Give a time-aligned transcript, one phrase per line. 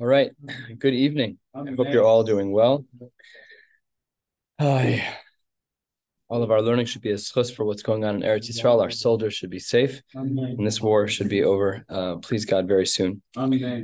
[0.00, 0.30] All right.
[0.78, 1.38] Good evening.
[1.54, 2.84] I hope you're all doing well.
[6.30, 8.80] All of our learning should be a schus for what's going on in Eretz Yisrael.
[8.80, 10.02] Our soldiers should be safe,
[10.58, 11.84] and this war should be over.
[11.88, 13.22] Uh, please God, very soon.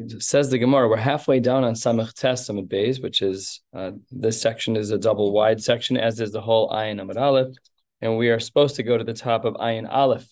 [0.09, 3.93] So says the Gemara, we're halfway down on Samach Tes Samad Beis, which is uh,
[4.11, 7.55] this section is a double wide section, as is the whole Ayin Amad Aleph,
[8.01, 10.27] and we are supposed to go to the top of Ayin Aleph.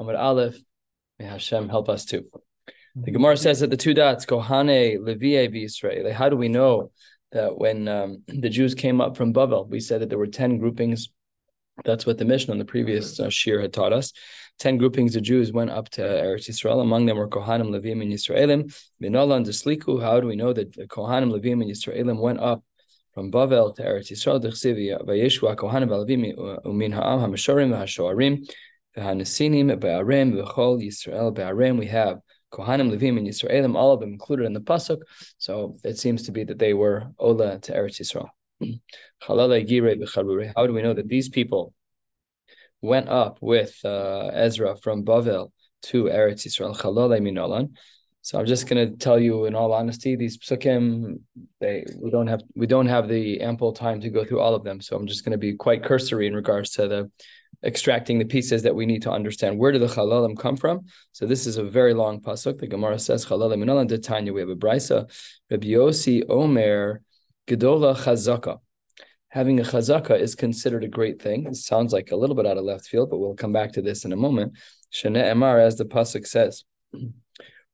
[0.00, 0.56] Amad Aleph,
[1.18, 2.24] may Hashem help us too.
[2.94, 6.12] The Gemara says that the two dots, Kohane, Leviye, Israel.
[6.12, 6.90] How do we know
[7.32, 10.58] that when um, the Jews came up from Babel, we said that there were 10
[10.58, 11.08] groupings
[11.84, 14.12] that's what the mission on the previous uh, shir had taught us.
[14.58, 16.82] Ten groupings of Jews went up to Eretz Yisrael.
[16.82, 18.74] Among them were Kohanim, Levim, and Yisraelim.
[19.02, 20.00] Minola and Desliku.
[20.00, 22.62] How do we know that the Kohanim, Levim, and Yisraelim went up
[23.14, 24.42] from Bavel to Eretz Yisrael?
[24.42, 28.48] Dechsivi vayeshua Kohanim, Levim, umin ha'am ha'mashorim v'hashoarim
[28.96, 31.78] v'hanesinim be'arem v'chol Yisrael be'arem.
[31.78, 32.18] We have
[32.52, 35.00] Kohanim, Levim, and Yisraelim, all of them included in the pasuk.
[35.38, 38.28] So it seems to be that they were Ola to Eretz Yisrael.
[39.20, 41.72] How do we know that these people
[42.82, 45.50] went up with uh, Ezra from Bavel
[45.84, 46.76] to Eretz Yisrael?
[48.24, 51.20] So I'm just going to tell you, in all honesty, these psukim,
[51.60, 54.62] they we don't have we don't have the ample time to go through all of
[54.62, 54.80] them.
[54.80, 57.10] So I'm just going to be quite cursory in regards to the
[57.64, 59.58] extracting the pieces that we need to understand.
[59.58, 60.86] Where do the chalalim come from?
[61.10, 62.58] So this is a very long pasuk.
[62.58, 64.32] The Gemara says chalalim minolan detanya.
[64.32, 65.10] We have a brisa.
[65.50, 67.02] Rabbi Yossi Omer
[67.48, 68.58] Gedola Chazaka.
[69.30, 71.46] Having a chazaka is considered a great thing.
[71.46, 73.82] It sounds like a little bit out of left field, but we'll come back to
[73.82, 74.52] this in a moment.
[74.92, 76.64] Shana Emar, as the pasuk says.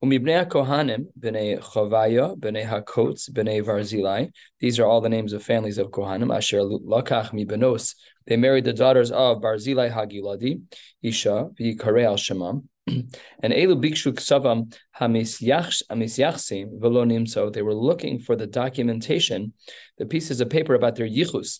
[0.04, 4.30] Umibnei Kohanim, b'nei Chavaya, b'nei Hakotz, b'nei Varzilai.
[4.60, 6.32] These are all the names of families of Kohanim.
[6.32, 7.96] Asher lakach mi benos.
[8.28, 10.60] They married the daughters of Barzilai Hagiladi,
[11.02, 12.66] Isha, v'yikarei al Shemam.
[12.86, 17.28] and Elu Bikshu Ksavam Hamisyachsim Velonim.
[17.28, 19.52] So they were looking for the documentation,
[19.98, 21.58] the pieces of paper about their yichus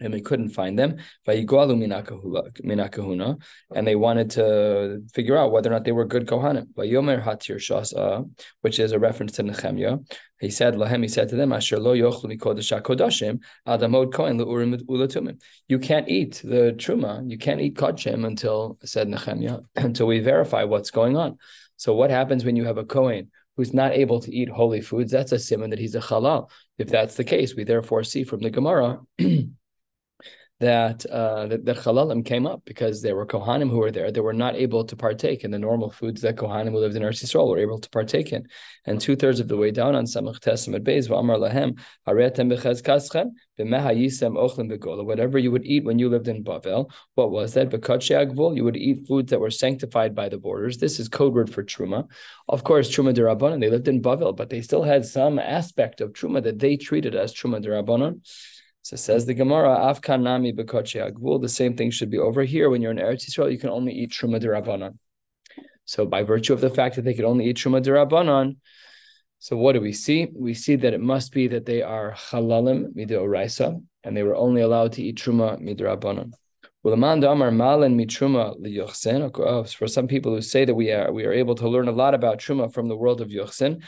[0.00, 0.98] and they couldn't find them.
[1.26, 1.38] And
[3.86, 6.66] they wanted to figure out whether or not they were good kohanim.
[8.60, 9.98] Which is a reference to Nehemiah.
[10.40, 15.40] He said, Lahem, he said to them, Asher lo kodashim adamod kohen ulatumim.
[15.66, 20.62] You can't eat the truma, you can't eat kodshim until, said Nehemiah, until we verify
[20.64, 21.38] what's going on.
[21.76, 25.10] So what happens when you have a kohen who's not able to eat holy foods?
[25.10, 26.50] That's a simon that he's a halal.
[26.78, 29.00] If that's the case, we therefore see from the Gemara
[30.60, 34.10] that uh, the, the chalalim came up because there were kohanim who were there.
[34.10, 37.02] They were not able to partake in the normal foods that kohanim who lived in
[37.02, 38.48] Eretz Yisrael were able to partake in.
[38.84, 43.30] And two thirds of the way down on Samach Tesamad Beis, V'amar lahem haretem b'chezkaschem
[43.56, 45.04] b'meha yisem ochlim b'gola.
[45.04, 47.70] Whatever you would eat when you lived in Bavel, what was that?
[47.70, 50.78] B'kotche agvul, you would eat foods that were sanctified by the borders.
[50.78, 52.08] This is code word for truma.
[52.48, 53.60] Of course, truma derabanan.
[53.60, 57.14] They lived in Bavel, but they still had some aspect of truma that they treated
[57.14, 58.22] as truma derabanan.
[58.88, 61.42] So says the Gemara, Afkan nami agvul.
[61.42, 62.70] The same thing should be over here.
[62.70, 64.96] When you're in Eretz Yisrael, you can only eat truma derabanan.
[65.84, 68.56] So by virtue of the fact that they could only eat truma derabanan,
[69.40, 70.28] so what do we see?
[70.34, 74.62] We see that it must be that they are halalim midoraisa, and they were only
[74.62, 76.32] allowed to eat truma midrabanan.
[76.90, 76.96] For
[79.86, 82.38] some people who say that we are we are able to learn a lot about
[82.38, 83.82] truma from the world of yochsin,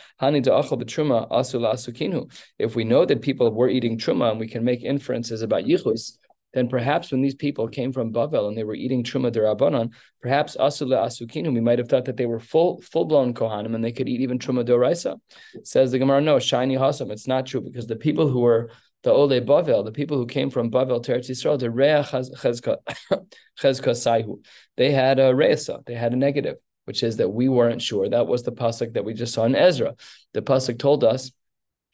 [2.58, 6.18] if we know that people were eating truma and we can make inferences about yichus,
[6.52, 9.90] then perhaps when these people came from Bavel and they were eating truma derabanan,
[10.20, 13.84] perhaps asula asukinu, we might have thought that they were full full blown kohanim and
[13.84, 15.20] they could eat even truma doraisa.
[15.62, 17.10] Says the Gemara, no, shiny hasam.
[17.10, 18.70] It's not true because the people who were
[19.02, 22.78] the Ole Bavel, the people who came from Bavel to Yisrael, the Rea Chezka
[23.58, 24.44] Saihu,
[24.76, 28.08] they had a Reisa, they had a negative, which is that we weren't sure.
[28.08, 29.94] That was the pasuk that we just saw in Ezra.
[30.34, 31.32] The pasuk told us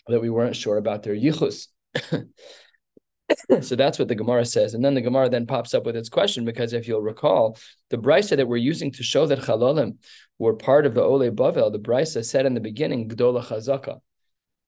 [0.08, 1.68] that we weren't sure about their yichus.
[3.60, 4.74] so that's what the Gemara says.
[4.74, 7.58] And then the Gemara then pops up with its question because if you'll recall,
[7.90, 9.98] the brisa that we're using to show that chalalim
[10.38, 14.00] were part of the Ole Bavel, the brisa said in the beginning, Gdola Chazaka.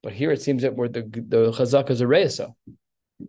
[0.08, 2.54] But here it seems that where the the chazak is a reisa.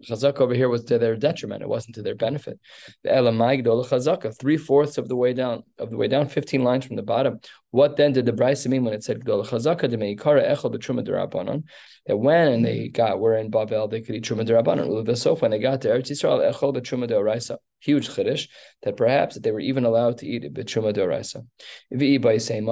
[0.10, 2.58] Chazak over here was to their detriment; it wasn't to their benefit.
[3.04, 6.86] The elamai chazaka, three fourths of the way down, of the way down, fifteen lines
[6.86, 7.42] from the bottom.
[7.72, 11.06] What then did the Brisa mean when it said gdola chazaka de meikara echel betruma
[11.06, 11.64] derabanan?
[12.06, 14.88] That when and they got were in Babel, they could eat truma derabanan.
[14.88, 17.58] Ulevasof when they got to Eretz Yisrael echel betruma deraisa.
[17.81, 18.48] Huge chiddush
[18.84, 21.46] that perhaps that they were even allowed to eat betruma deraisa.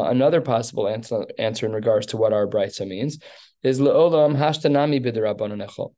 [0.09, 3.19] Another possible answer, answer in regards to what our Brisa means
[3.67, 5.93] is le'olam hashtanami echol.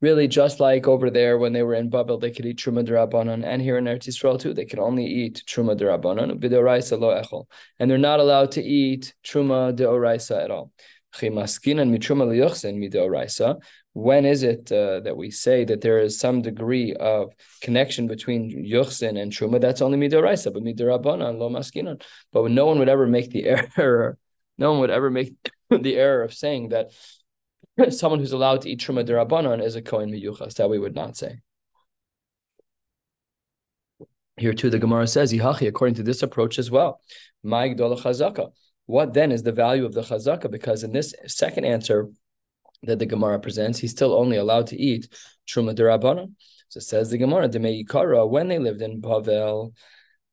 [0.00, 3.44] Really, just like over there when they were in Babel, they could eat truma derabanan,
[3.44, 7.46] and here in Eretz Yisrael too, they can only eat truma derabanan b'deoraisa lo echol,
[7.78, 10.72] and they're not allowed to eat truma deoraisa at all.
[13.92, 17.32] When is it uh, that we say that there is some degree of
[17.62, 19.60] connection between yuchsin and truma?
[19.60, 22.02] That's only midoraisa, but midorabanan lo maskinan.
[22.32, 23.46] But no one would ever make the
[23.76, 24.18] error.
[24.58, 25.34] No one would ever make
[25.70, 26.92] the error of saying that
[27.90, 30.54] someone who's allowed to eat truma derabanan is a kohen miyuchas.
[30.54, 31.40] That we would not say.
[34.36, 37.00] Here too, the Gemara says, "Yihachi." According to this approach as well,
[37.44, 38.52] "Ma'ig chazaka."
[38.86, 40.50] What then is the value of the chazaka?
[40.50, 42.08] Because in this second answer
[42.84, 45.08] that the Gemara presents, he's still only allowed to eat
[45.46, 46.34] truma derabanan.
[46.68, 47.48] So says the Gemara,
[48.26, 49.72] when they lived in Bavel,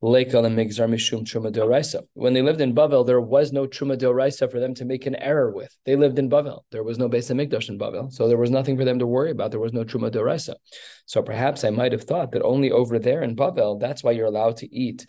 [0.01, 0.13] When
[2.33, 5.51] they lived in Bavel, there was no Truma Deoraisa for them to make an error
[5.51, 5.75] with.
[5.85, 6.63] They lived in Bavel.
[6.71, 9.31] There was no Beis Hamikdash in Bavel, so there was nothing for them to worry
[9.31, 9.51] about.
[9.51, 10.55] There was no Truma Deoraisa.
[11.05, 14.25] So perhaps I might have thought that only over there in Bavel, that's why you're
[14.25, 15.05] allowed to eat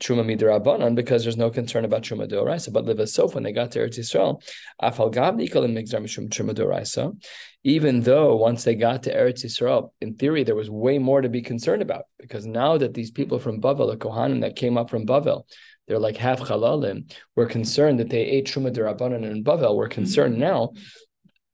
[0.00, 2.72] truma midrabanan because there's no concern about truma deoraisa.
[2.72, 4.42] But livasof when they got to Eretz Yisrael,
[4.82, 7.16] afal gavni kalim migzar mishum truma deoraisa.
[7.64, 11.28] Even though once they got to Eretz Yisrael, in theory there was way more to
[11.28, 14.90] be concerned about because now that these people from Bavel, the Kohanim that came up
[14.90, 15.44] from Bavel,
[15.88, 17.10] they're like half chalalim.
[17.34, 19.76] We're concerned that they ate truma derabanan in Bavel.
[19.76, 20.42] We're concerned mm-hmm.
[20.42, 20.72] now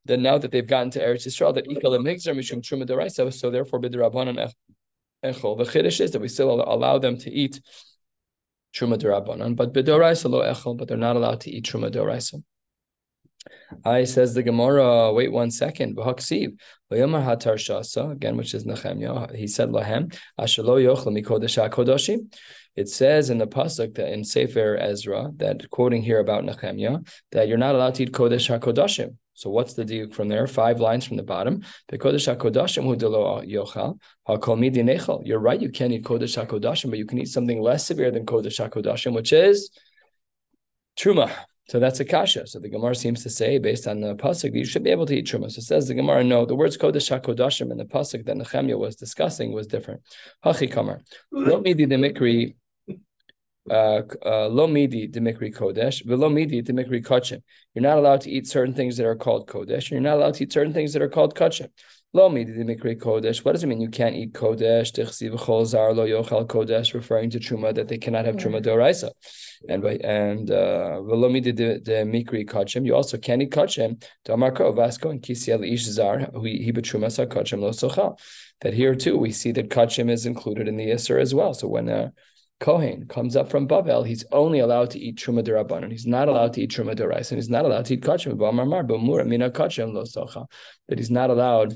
[0.07, 3.33] that now that they've gotten to Eretz Yisrael, that ikal migzar mishum truma deoraisa.
[3.33, 4.53] So therefore, bidirabanan
[5.25, 5.57] echol.
[5.57, 7.61] The chiddush is that we still allow them to eat
[8.75, 12.43] truma derabanan, but bedoraisa lo echel, but they're not allowed to eat truma deraisa.
[13.85, 15.13] I says the Gemara.
[15.13, 15.97] Wait one second.
[15.97, 16.57] V'haksiv
[16.91, 19.35] v'yomar hatar shasa again, which is Nehemiah.
[19.35, 22.33] He said lahem ashalo yochel mikodesh hakodoshim.
[22.77, 26.99] It says in the pasuk that in Sefer Ezra that quoting here about Nehemiah
[27.33, 29.17] that you're not allowed to eat kodesh hakodoshim.
[29.35, 30.47] So what's the deal from there?
[30.47, 31.63] Five lines from the bottom.
[31.91, 32.05] You're
[35.39, 35.61] right.
[35.61, 39.15] You can't eat kodesh hakodashim, but you can eat something less severe than kodesh hakodashim,
[39.15, 39.71] which is
[40.99, 41.31] truma.
[41.69, 42.47] So that's a kasha.
[42.47, 45.15] So the Gemara seems to say, based on the pasuk, you should be able to
[45.15, 45.51] eat truma.
[45.51, 48.77] So it says the Gemara, no, the words kodesh hakodashim in the pasuk that Nehemiah
[48.77, 50.03] was discussing was different.
[50.45, 52.55] Lo midi the mikri uh,
[53.67, 57.43] lo midi demikri kodesh, velo midi demikri kachim.
[57.75, 60.35] You're not allowed to eat certain things that are called kodesh, and you're not allowed
[60.35, 61.69] to eat certain things that are called kachim.
[62.13, 63.45] Lo midi demikri kodesh.
[63.45, 63.81] What does it mean?
[63.81, 64.93] You can't eat kodesh.
[64.93, 69.11] Tichsi v'chol zar lo yochal kodesh, referring to truma that they cannot have truma doraisa.
[69.69, 72.85] And by and uh, velo midi demikri kachim.
[72.85, 74.03] You also can't eat kachim.
[74.27, 78.19] Damarko vasco and kisiel ish zar he betruma sa kachim lo sochal.
[78.61, 81.55] That here too we see that kachim is included in the yisr as well.
[81.55, 82.11] So when uh,
[82.63, 85.91] Kohen comes up from Babel, he's only allowed to eat Truma Derabanan.
[85.91, 88.39] He's not allowed to eat Truma Derais, and he's not allowed to eat Kachim.
[88.39, 90.47] But mura mina kachim losocha,
[90.89, 91.75] that he's not allowed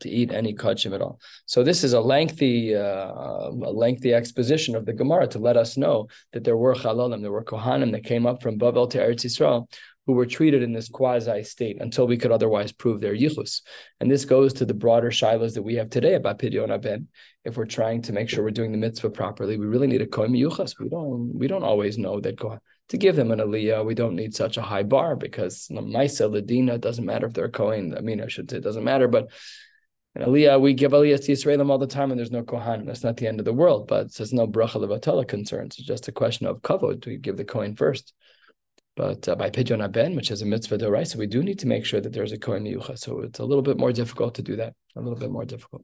[0.00, 1.20] to eat any kachim at all.
[1.44, 5.76] So this is a lengthy, uh, a lengthy exposition of the Gemara to let us
[5.76, 9.26] know that there were chalalim, there were kohanim that came up from Babel to Eretz
[9.26, 9.70] Yisrael,
[10.08, 13.60] who were treated in this quasi state until we could otherwise prove their yichus.
[14.00, 17.08] And this goes to the broader shilas that we have today about pidyon aben.
[17.44, 20.06] If we're trying to make sure we're doing the mitzvah properly, we really need a
[20.06, 20.80] kohen yuchas.
[20.80, 23.84] We don't we don't always know that kohen to give them an aliyah.
[23.84, 27.94] We don't need such a high bar because maisa ladina doesn't matter if they're kohen.
[27.94, 29.30] I mean, I should say it doesn't matter, but
[30.14, 32.86] and aliyah, we give aliyah to Yisraelim all the time, and there's no kohen.
[32.86, 35.76] That's not the end of the world, but there's no bracha levatala concerns.
[35.78, 37.00] It's just a question of kavod.
[37.00, 38.14] Do we give the kohen first.
[38.98, 41.84] But uh, by Pidyon Aben, which is a mitzvah doraisa, we do need to make
[41.84, 42.98] sure that there's a Kohen Miyucha.
[42.98, 45.82] So it's a little bit more difficult to do that, a little bit more difficult.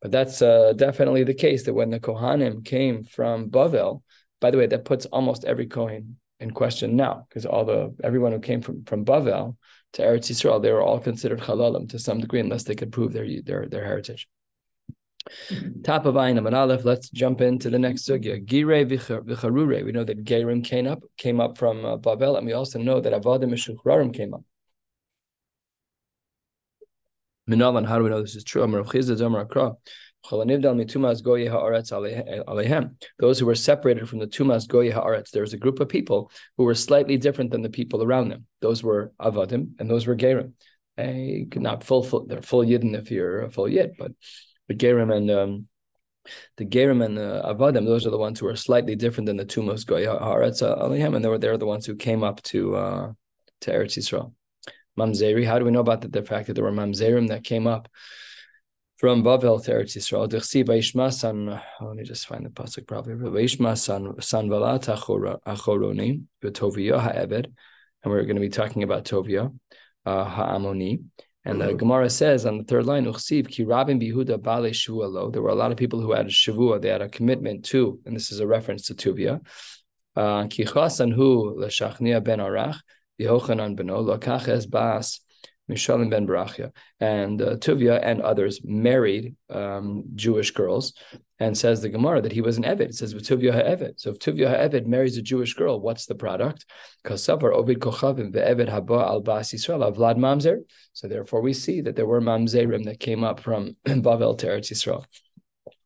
[0.00, 4.02] But that's uh, definitely the case that when the Kohanim came from Bavel,
[4.40, 8.30] by the way, that puts almost every Kohen in question now, because all the everyone
[8.30, 9.56] who came from, from Bavel
[9.94, 13.12] to Eretz Yisrael, they were all considered halalim to some degree, unless they could prove
[13.12, 14.28] their their, their heritage.
[15.84, 16.84] Top of Ayin and Aleph.
[16.84, 18.44] Let's jump into the next sugya.
[18.44, 19.84] Gire v'charure.
[19.84, 23.00] We know that Gerim came up came up from uh, Babel, and we also know
[23.00, 24.42] that Avodim Meshuchrarim came up.
[27.48, 28.62] Minalan, how do we know this is true?
[33.18, 36.30] Those who were separated from the Tumas Goyi Haaretz, there was a group of people
[36.56, 38.46] who were slightly different than the people around them.
[38.62, 40.52] Those were Avadim and those were Gerim.
[40.96, 44.12] Not full, full they're full Yidden if you're a full Yid, but
[44.68, 45.68] the Gerim and um,
[46.56, 49.44] the Gerim and the Avadim, those are the ones who are slightly different than the
[49.44, 52.76] two most Goya Haaretz Alihim, and they were they're the ones who came up to
[52.76, 53.12] uh,
[53.62, 54.32] to Eretz Yisrael.
[54.98, 57.66] Mamzeri, how do we know about the, the fact that there were Mamzerim that came
[57.66, 57.88] up
[58.96, 61.12] from Bavel to Eretz Yisrael?
[61.12, 62.84] San, let me just find the pasuk.
[62.86, 64.50] Vaishma san san
[68.04, 69.52] and we're going to be talking about Tovia
[70.04, 71.02] uh, ha'amoni
[71.46, 75.30] And the Gemara says on the third line, Uchsiv, ki rabin bihuda bale shualo.
[75.30, 78.00] There were a lot of people who had a shavua, they had a commitment to,
[78.06, 79.40] and this is a reference to Tuvia.
[80.16, 80.72] Uh, ki ben
[82.38, 82.80] arach,
[83.20, 85.20] Yehochanan beno, lokach es bas,
[85.70, 90.92] Mishalim ben Barachia, and uh, Tuvia and others married um, Jewish girls,
[91.38, 92.80] and says the Gemara that he was an Eved.
[92.80, 93.94] It says Tuvia ha'Eved.
[93.96, 96.66] So if Tuvia ha'Eved marries a Jewish girl, what's the product?
[97.06, 97.52] Haba
[99.02, 100.58] al bas Vlad Mamzer.
[100.92, 104.70] So therefore we see that there were Mamzerim that came up from Bavel to Eretz
[104.70, 105.04] Yisrael.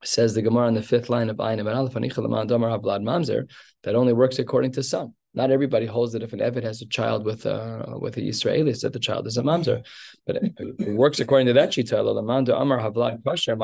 [0.04, 3.48] Says the Gemara in the fifth line of Ayin and Aleph Vlad Mamzer
[3.84, 5.14] that only works according to some.
[5.34, 8.72] Not everybody holds that if an Evid has a child with a with a Israeli,
[8.80, 9.84] that the child is a mamzer,
[10.26, 13.24] but it, it works according to that shita.
[13.24, 13.56] Kasher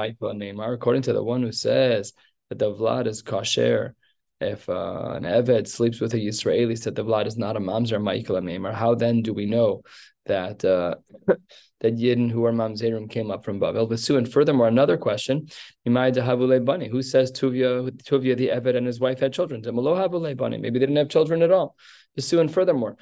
[0.75, 2.13] according to the one who says
[2.49, 3.95] that the Vlad is kosher.
[4.41, 8.01] If uh, an Eved sleeps with a Israeli, said the Vlad is not a mamzer
[8.01, 8.75] Ma'ikla Neymar.
[8.75, 9.83] How then do we know
[10.27, 10.97] that uh,
[11.81, 13.87] that Yidden who are mamzerim came up from Babel.
[13.89, 15.47] Vasu, and furthermore, another question:
[15.85, 19.63] Bani, who says Tuvia, Tuvia the Eved and his wife had children?
[19.63, 20.59] Bani.
[20.59, 21.77] Maybe they didn't have children at all.
[22.19, 22.97] Vasu, and furthermore,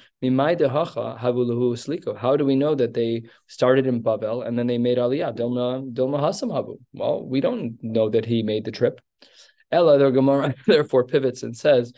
[2.17, 5.35] How do we know that they started in Babel and then they made Aliyah?
[5.35, 6.77] Dilma Dilma Hasam Habu.
[6.93, 8.99] Well, we don't know that he made the trip.
[9.73, 11.93] Ella, their Gemara therefore pivots and says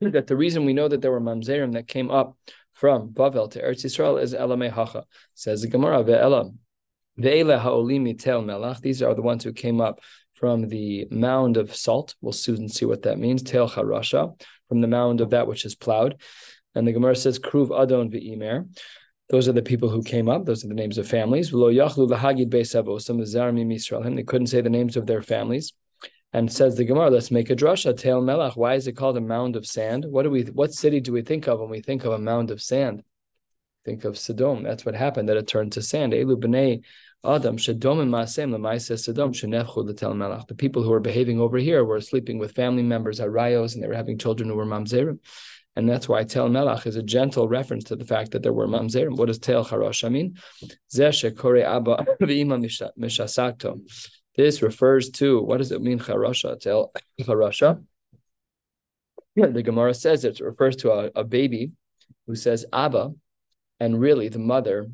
[0.00, 2.36] that the reason we know that there were mamzerim that came up
[2.74, 5.04] from Bavel to Eretz Yisrael is Elamei Hacha.
[5.34, 6.56] Says the Gemara, Ve'elam.
[7.18, 8.80] Ve'ele ha'olim mitel melach.
[8.80, 10.00] These are the ones who came up
[10.34, 12.14] from the mound of salt.
[12.20, 13.42] We'll soon see what that means.
[13.42, 16.20] Tel charasha, from the mound of that which is plowed.
[16.74, 18.68] And the Gemara says, Kruv adon ve'imer.
[19.30, 20.46] Those are the people who came up.
[20.46, 21.50] Those are the names of families.
[21.50, 21.56] They
[24.22, 25.72] couldn't say the names of their families.
[26.32, 27.96] And says the Gemara, let's make a drasha.
[27.96, 28.54] Tel Melach.
[28.54, 30.04] Why is it called a mound of sand?
[30.04, 30.42] What do we?
[30.42, 33.02] What city do we think of when we think of a mound of sand?
[33.84, 34.62] Think of Sodom.
[34.62, 35.30] That's what happened.
[35.30, 36.12] That it turned to sand.
[36.12, 36.82] Elu b'nei
[37.24, 40.46] Adam shadom masem lemaisa Sodom shenefchu l'tel Melach.
[40.46, 43.82] The people who were behaving over here were sleeping with family members at Rayos, and
[43.82, 45.20] they were having children who were mamzerim.
[45.76, 48.68] And that's why Tel Melach is a gentle reference to the fact that there were
[48.68, 49.16] mamzerim.
[49.16, 50.36] What does Tel Charosh mean?
[50.92, 52.58] Zeh shekore abba v'ima
[52.98, 53.80] mishasakto.
[54.38, 56.58] This refers to what does it mean charasha?
[56.60, 57.82] Tell charasha.
[59.34, 61.72] The Gemara says it refers to a, a baby
[62.26, 63.12] who says Abba,
[63.80, 64.90] and really the mother,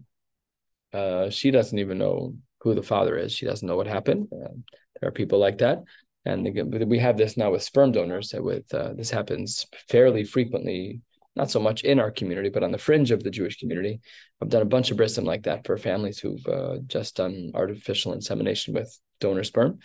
[0.95, 3.33] uh, she doesn't even know who the father is.
[3.33, 4.29] She doesn't know what happened.
[4.33, 4.55] Uh,
[5.01, 5.83] there are people like that,
[6.25, 8.35] and the, we have this now with sperm donors.
[8.35, 11.01] With uh, this happens fairly frequently
[11.37, 14.01] not so much in our community, but on the fringe of the Jewish community.
[14.41, 18.13] I've done a bunch of brisim like that for families who've uh, just done artificial
[18.13, 19.79] insemination with donor sperm.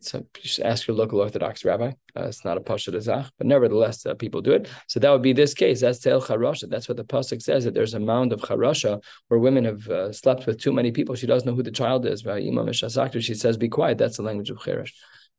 [0.00, 1.92] So should ask your local Orthodox rabbi.
[2.14, 4.68] Uh, it's not a pasha azach, but nevertheless, uh, people do it.
[4.86, 5.80] So that would be this case.
[5.80, 6.68] That's tel charasha.
[6.68, 10.12] That's what the pasuk says that there's a mound of charasha where women have uh,
[10.12, 11.14] slept with too many people.
[11.14, 12.20] She doesn't know who the child is.
[13.24, 14.92] She says, "Be quiet." That's the language of cheresh.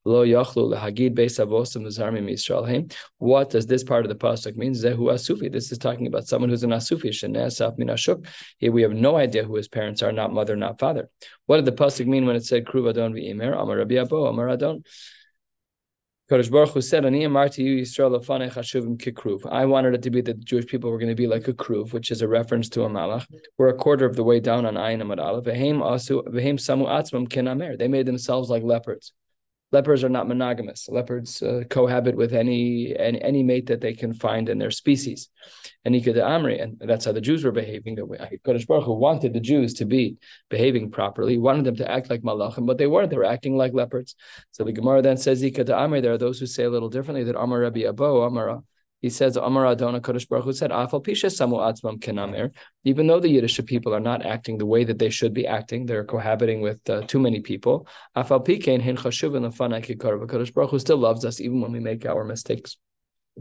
[0.06, 1.14] Lo yachlu lehagid
[3.18, 4.72] What does this part of the pasuk mean?
[4.72, 5.52] Zehu asufi.
[5.52, 7.10] This is talking about someone who's an asufi.
[7.10, 8.24] Shenesaf min.
[8.60, 11.10] Here we have no idea who his parents are, not mother, not father.
[11.48, 13.62] What did the pasuk mean when it said kruv adon v'imer?
[13.62, 14.84] Amar Rabbi Abo, Amar Adon.
[16.32, 20.44] Kodesh Baruch Hu said, "Ani you Yisrael kikruv." I wanted it to be that the
[20.46, 22.90] Jewish people were going to be like a kruv, which is a reference to a
[22.90, 23.26] malach.
[23.58, 25.46] We're a quarter of the way down on ayin amad aleph.
[25.46, 27.78] V'heim asu v'heim samu atzmam kenamer.
[27.78, 29.12] They made themselves like leopards
[29.72, 30.90] leopards are not monogamous.
[30.90, 35.30] Leopards uh, cohabit with any, any, any mate that they can find in their species.
[35.86, 37.96] And Amri, and that's how the Jews were behaving.
[37.96, 40.18] Kodesh Baruch Hu wanted the Jews to be
[40.50, 43.10] behaving properly, wanted them to act like malachim, but they weren't.
[43.10, 44.16] They were acting like leopards.
[44.52, 46.02] So the Gemara then says Amri.
[46.02, 48.64] There are those who say a little differently that Amar Rabbi Abo Amara
[49.02, 52.52] he says, Amar Adonai Kodesh Baruch Hu said, Afal Pisha Samu Atzmam Kenamer.
[52.84, 55.86] Even though the Yiddish people are not acting the way that they should be acting,
[55.86, 57.88] they're cohabiting with uh, too many people.
[58.16, 60.26] Afal Pikein Hin Chashuvin Lefanai Kikar.
[60.28, 62.78] Kodesh Baruch Hu still loves us even when we make our mistakes.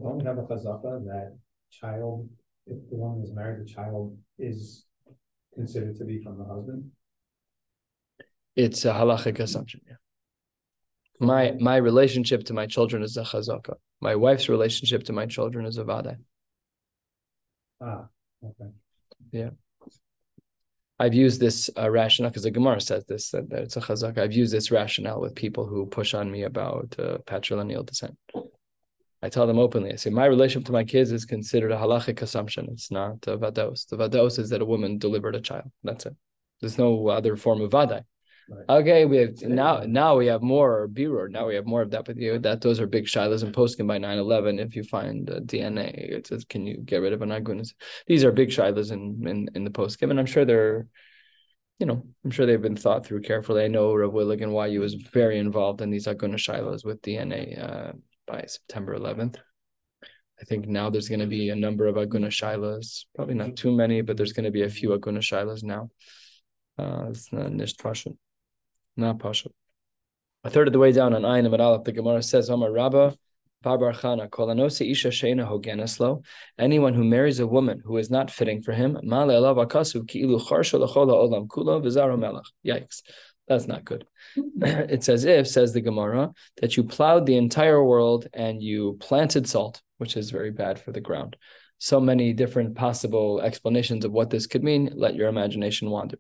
[0.00, 1.36] Don't we have a chazaka that
[1.72, 2.28] child,
[2.66, 4.84] if the woman is married, the child is
[5.54, 6.90] considered to be from the husband?
[8.54, 9.94] It's a halachic assumption, yeah.
[11.20, 13.74] My my relationship to my children is a chazaka.
[14.00, 16.16] My wife's relationship to my children is a vade.
[17.80, 18.06] Ah,
[18.44, 18.70] okay.
[19.32, 19.50] Yeah.
[21.00, 24.18] I've used this uh, rationale because the Gemara says this that, that, it's a chazaka.
[24.18, 28.16] I've used this rationale with people who push on me about uh, patrilineal descent.
[29.22, 29.92] I tell them openly.
[29.92, 32.68] I say my relationship to my kids is considered a halachic assumption.
[32.70, 33.86] It's not a vados.
[33.88, 35.70] The vados is that a woman delivered a child.
[35.82, 36.16] That's it.
[36.60, 38.02] There's no other form of vadai.
[38.50, 38.64] Right.
[38.80, 41.30] Okay, we have now now we have more birur.
[41.30, 42.38] Now we have more of that with you.
[42.38, 44.58] That those are big shilas and posting by 9-11.
[44.58, 47.74] If you find uh, DNA, it says, can you get rid of an agunas?
[48.06, 50.86] These are big shilas in, in in the post and I'm sure they're
[51.78, 53.64] you know, I'm sure they've been thought through carefully.
[53.64, 57.62] I know Rav Willigan why he was very involved in these Aguna Shilas with DNA
[57.62, 57.92] uh,
[58.26, 59.36] by September 11th.
[60.40, 63.72] I think now there's going to be a number of Aguna Shilas, probably not too
[63.72, 65.90] many, but there's going to be a few Aguna Shilas now.
[66.78, 68.10] Uh, it's not Nisht Pasha,
[68.98, 69.50] not Pasha.
[70.44, 73.12] A third of the way down on Ayin Amar Aleph, the Gemara says, Amar Rabbah,
[76.58, 78.98] Anyone who marries a woman who is not fitting for him,
[82.64, 83.02] yikes.
[83.48, 84.06] That's not good.
[84.62, 89.48] it's as if, says the Gemara, that you plowed the entire world and you planted
[89.48, 91.36] salt, which is very bad for the ground.
[91.78, 94.90] So many different possible explanations of what this could mean.
[94.94, 96.18] Let your imagination wander.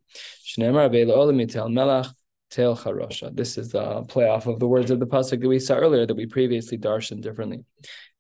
[2.50, 3.34] Tel Charosha.
[3.34, 6.16] This is the playoff of the words of the pasuk that we saw earlier that
[6.16, 7.64] we previously darshan differently.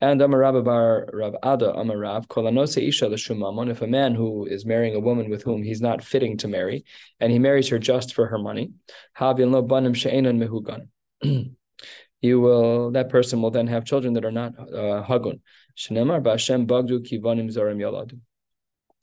[0.00, 3.70] And Amarab bar Rav Ada Amarav Kolanose Isha L'Shumamon.
[3.70, 6.84] If a man who is marrying a woman with whom he's not fitting to marry,
[7.20, 8.72] and he marries her just for her money,
[9.18, 10.88] Banim Mehugan.
[12.20, 15.40] You will that person will then have children that are not uh, hagun.
[15.76, 18.18] Shnemar Bashem Bagdu Kivanim Zarim Yaladu.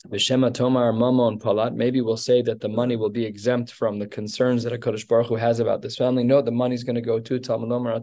[0.09, 1.73] Vishema Tomar Mamon Palat.
[1.73, 5.07] Maybe we'll say that the money will be exempt from the concerns that a Kodesh
[5.07, 6.23] Baruch Hu has about this family.
[6.23, 7.99] No, the money is going to go to Talmud Omer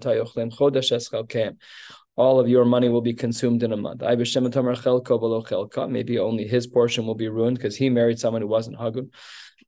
[2.16, 4.02] All of your money will be consumed in a month.
[5.90, 9.10] Maybe only his portion will be ruined because he married someone who wasn't Hagun.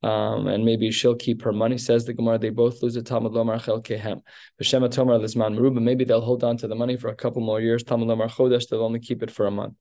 [0.02, 1.78] Um, and maybe she'll keep her money.
[1.78, 3.06] Says the Gemara, they both lose it.
[3.06, 4.20] Talmud Lomar Chel Kehem.
[4.60, 5.82] Meruba.
[5.82, 7.82] Maybe they'll hold on to the money for a couple more years.
[7.82, 8.68] Talmud Lomar Chodesh.
[8.68, 9.74] They'll only keep it for a month.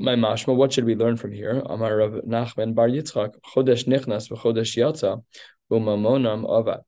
[0.00, 1.60] My mashma, what should we learn from here?
[1.66, 5.24] Amar Rav Nachman Bar Yitzchak, Chodesh Nichnas v'Chodesh Yatza,
[5.72, 6.82] u'mamonam avad.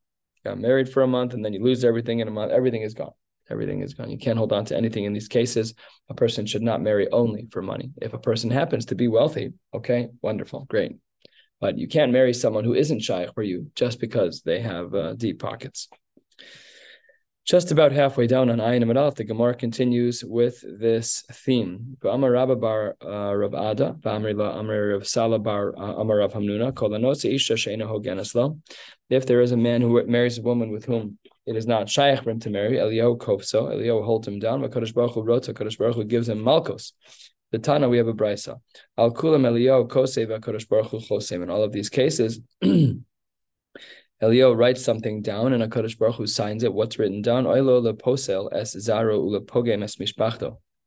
[0.44, 2.52] Got married for a month and then you lose everything in a month.
[2.52, 3.10] Everything is gone.
[3.50, 4.12] Everything is gone.
[4.12, 5.74] You can't hold on to anything in these cases.
[6.08, 7.90] A person should not marry only for money.
[8.00, 10.92] If a person happens to be wealthy, okay, wonderful, great.
[11.60, 15.14] But you can't marry someone who isn't shy for you just because they have uh,
[15.14, 15.88] deep pockets.
[17.50, 21.97] Just about halfway down on Ayin Amalaf, the Gemara continues with this theme.
[22.04, 26.32] Amar Rabba bar uh, Rav Ada, Amri la Amri Rav Sala bar uh, Amar Rav
[26.32, 28.60] Hamnuna, Kolanosi Isha Sheina Hoganislo.
[29.08, 32.23] If there is a man who marries a woman with whom it is not shaykh
[32.23, 35.52] for him to marry, Eliyahu Kovso, Eliyahu holds him down, but Kadosh Baruch Hu Rota,
[35.52, 36.93] Kadosh Baruch Hu gives him Malkos.
[37.50, 38.60] The Tana, we have a brisa.
[38.97, 41.43] Al Kulam Eliyahu Kosei Kadosh Baruch Hu Chosem.
[41.43, 42.39] In all of these cases,
[44.23, 46.75] Eliyahu writes something down and a Kadosh Baruch Hu signs it.
[46.75, 47.47] What's written down?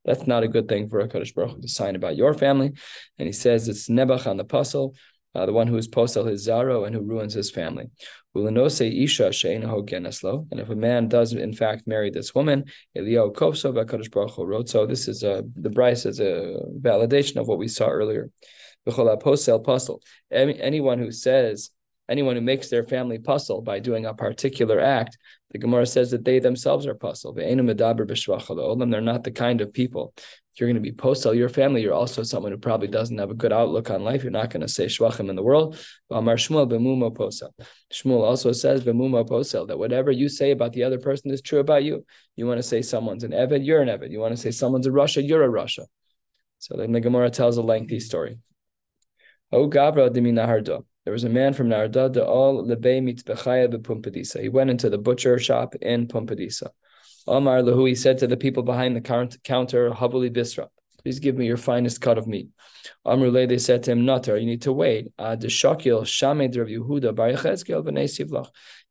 [0.06, 2.74] That's not a good thing for a Kadosh Baruch Hu to sign about your family.
[3.18, 4.96] And he says it's Nebuch on the puzzle,
[5.34, 7.90] uh, the one who is posel his zaro and who ruins his family.
[8.36, 12.66] And if a man does in fact marry this woman,
[12.96, 18.30] Eliyahu kopso this is a the Bryce is a validation of what we saw earlier.
[20.32, 21.70] Anyone who says
[22.14, 25.18] anyone who makes their family puzzle by doing a particular act,
[25.52, 27.34] the Gemara says that they themselves are puzzle.
[27.34, 30.14] They're not the kind of people.
[30.16, 33.32] If you're going to be posel your family, you're also someone who probably doesn't have
[33.32, 34.22] a good outlook on life.
[34.22, 35.80] You're not going to say shvachim in the world.
[36.12, 42.06] Shmuel also says that whatever you say about the other person is true about you.
[42.36, 44.12] You want to say someone's an Eved, you're an Eved.
[44.12, 45.88] You want to say someone's a Russia, you're a Russia.
[46.60, 48.38] So then the Gemara tells a lengthy story.
[49.52, 50.14] Oh Gavra.
[51.04, 54.42] There was a man from Narda de all lebe mitzbechaya bepumpadisa.
[54.42, 56.70] He went into the butcher shop in Pumpadisa.
[57.28, 60.68] Omar lahu, he said to the people behind the counter, Havuli bisra,
[61.02, 62.50] please give me your finest cut of meat.
[63.06, 65.12] Amrule, they said to him, Natar, you need to wait.
[65.20, 67.30] Ah, Ad shakil shamed Rav Yehuda bar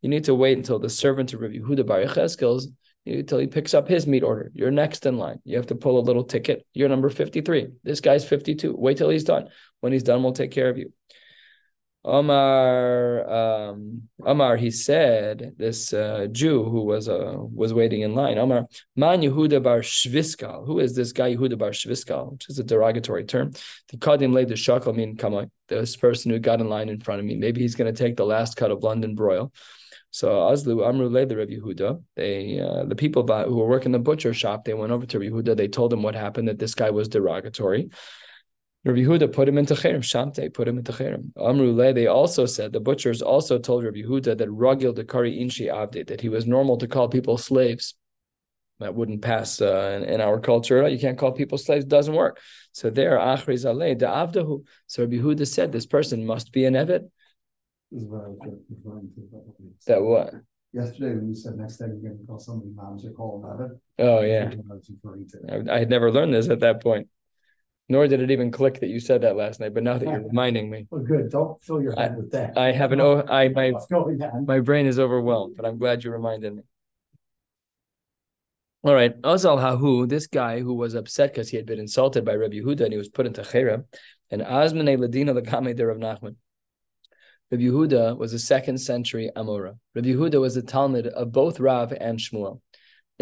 [0.00, 2.66] You need to wait until the servant of Rav Yehuda bar Yechezkel
[3.04, 4.50] until he picks up his meat order.
[4.54, 5.40] You're next in line.
[5.44, 6.64] You have to pull a little ticket.
[6.72, 7.68] You're number 53.
[7.82, 8.74] This guy's 52.
[8.76, 9.48] Wait till he's done.
[9.80, 10.92] When he's done, we'll take care of you.
[12.04, 18.38] Omar, um, Omar, he said, this uh, Jew who was uh, was waiting in line,
[18.38, 20.66] Omar, Man Yehuda bar Shviskal.
[20.66, 22.32] Who is this guy Yehuda bar Shviskal?
[22.32, 23.52] Which is a derogatory term.
[23.90, 25.50] The Kadim laid the shakal mean come on.
[25.68, 27.36] this person who got in line in front of me.
[27.36, 29.52] Maybe he's going to take the last cut of London broil.
[30.10, 32.02] So Azlu Amru the Rabbi Yehuda.
[32.16, 35.56] They uh, the people who were working the butcher shop, they went over to Yehuda.
[35.56, 37.90] They told him what happened that this guy was derogatory.
[38.84, 40.00] Rabbi Yehuda put him into cherem.
[40.00, 41.32] Shamte put him into cherem.
[41.34, 46.06] Amrule, they also said, the butchers also told Rabbi Yehuda that Ragil Dekari Inshi Avde,
[46.08, 47.94] that he was normal to call people slaves.
[48.80, 50.88] That wouldn't pass uh, in, in, our culture.
[50.88, 52.40] You can't call people slaves, doesn't work.
[52.72, 54.64] So there, Achri Zaleh, the Avdahu.
[54.88, 57.04] So Rabbi Yehuda said, this person must be an Evet.
[59.86, 60.34] That what?
[60.72, 63.80] Yesterday, when you said next time you're going to call somebody moms, you call them.
[63.98, 64.50] Oh, yeah.
[65.50, 67.08] I, I had never learned this at that point.
[67.88, 69.74] Nor did it even click that you said that last night.
[69.74, 72.56] But now that you're reminding me, Well, good, don't fill your head with that.
[72.56, 74.46] I have an oh, I my What's going on?
[74.46, 75.56] my brain is overwhelmed.
[75.56, 76.62] But I'm glad you reminded me.
[78.84, 82.34] All right, Azal Hahu, this guy who was upset because he had been insulted by
[82.34, 83.84] Rabbi Yehuda and he was put into Cherem,
[84.28, 86.34] and Azmane Ladina Lakame de Rav Nachman.
[87.52, 89.78] Rabbi Yehuda was a second century Amora.
[89.94, 92.60] Rabbi Yehuda was a Talmud of both Rav and Shmuel.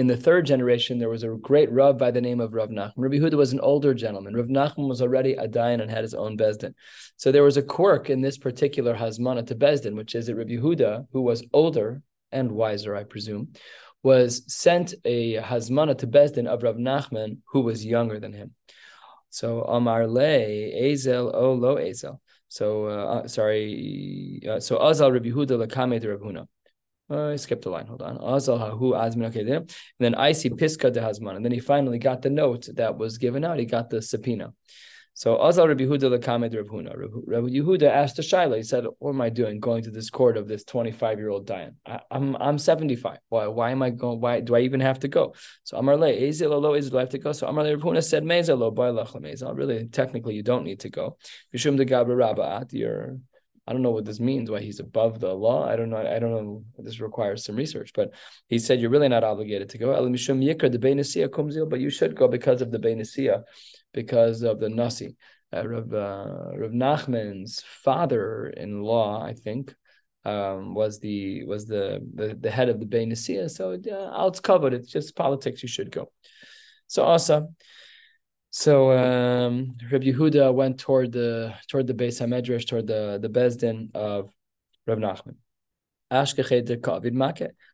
[0.00, 2.94] In the third generation, there was a great Rav by the name of Rav Nachman.
[2.96, 4.34] Rabbi Yehuda was an older gentleman.
[4.34, 6.72] Rav Nachman was already a Dayan and had his own Bezdin.
[7.16, 10.52] So there was a quirk in this particular Hazmana to Bezdin, which is that Rabbi
[10.52, 12.00] Yehuda, who was older
[12.32, 13.48] and wiser, I presume,
[14.02, 18.54] was sent a Hazmana to Bezdin of Rav Nachman, who was younger than him.
[19.28, 22.20] So Amar Le, Ezel, O Lo Ezel.
[22.48, 26.46] So uh, sorry, uh, so Azal Rabbi Yehuda Lakame de Huna.
[27.10, 27.86] Uh, I skipped a line.
[27.86, 28.18] Hold on.
[28.18, 29.56] Okay, there.
[29.56, 29.68] And
[29.98, 31.36] then I see Piska de Hazman.
[31.36, 33.58] And then he finally got the note that was given out.
[33.58, 34.52] He got the subpoena.
[35.14, 36.94] So Azal Rabbi Yehuda Lakamed Rav Huna.
[36.94, 40.36] Rabbi Yehuda asked the Shaila, he said, What am I doing going to this court
[40.36, 41.74] of this 25 year old Dayan?
[41.84, 43.18] I, am I'm 75.
[43.28, 44.20] Why why am I going?
[44.20, 45.34] Why do I even have to go?
[45.64, 47.32] So Amar Le, Ezil Alo, Ezil, I have to go.
[47.32, 49.56] So Amar Le Rav Huna said, Mezalo, Mezal.
[49.56, 51.18] Really, technically, you don't need to go.
[51.54, 53.18] Yishum de Gabra Rabbaat, you're
[53.66, 55.68] I don't know what this means, why he's above the law.
[55.68, 55.98] I don't know.
[55.98, 56.64] I don't know.
[56.78, 58.12] This requires some research, but
[58.48, 59.92] he said you're really not obligated to go.
[59.92, 63.44] But you should go because of the Beinisia,
[63.92, 65.16] because of the Nasi.
[65.52, 69.74] Uh, Rav, uh, Rav Nachman's father-in-law, I think,
[70.24, 73.50] um, was the was the, the, the head of the Beinisia.
[73.50, 74.74] So uh, it's covered.
[74.74, 75.62] It's just politics.
[75.62, 76.10] You should go.
[76.86, 77.56] So awesome.
[78.50, 83.94] So um, Rabbi Yehuda went toward the toward the Beis Hamedrash, toward the the Bezdin
[83.94, 84.30] of
[84.86, 85.36] Rav Nachman.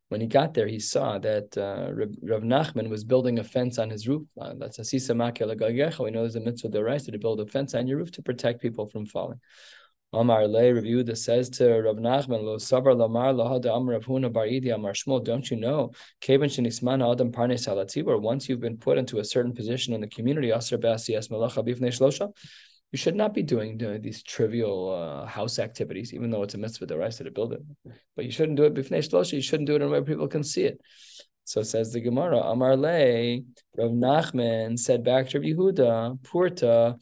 [0.08, 3.88] When he got there, he saw that uh, Rav Nachman was building a fence on
[3.88, 4.26] his roof.
[4.38, 7.86] Uh, that's a sisa We know there's a mitzvah deraisa to build a fence on
[7.86, 9.40] your roof to protect people from falling.
[10.12, 14.32] Amar Le review that says to Rav Nachman Lo Sabar Lamar Lahada Amar Rav Huna
[14.32, 15.24] Bar Idi Amar Shmuel.
[15.24, 15.92] Don't you know?
[16.20, 18.04] Kevin Shenisman Adam Parnes Halati.
[18.04, 21.66] Where once you've been put into a certain position in the community, Asar Basias Malacha
[21.66, 22.32] Bifnei Shlosha.
[22.92, 26.58] You should not be doing, doing these trivial uh, house activities, even though it's a
[26.58, 27.76] mitzvah the rest to the building.
[28.14, 29.32] But you shouldn't do it bifnei shlosha.
[29.32, 30.80] You shouldn't do it in a way people can see it.
[31.44, 33.38] So says the Gemara, Amar Le,
[33.76, 36.98] Rav Nachman said back to Yehuda, Purta,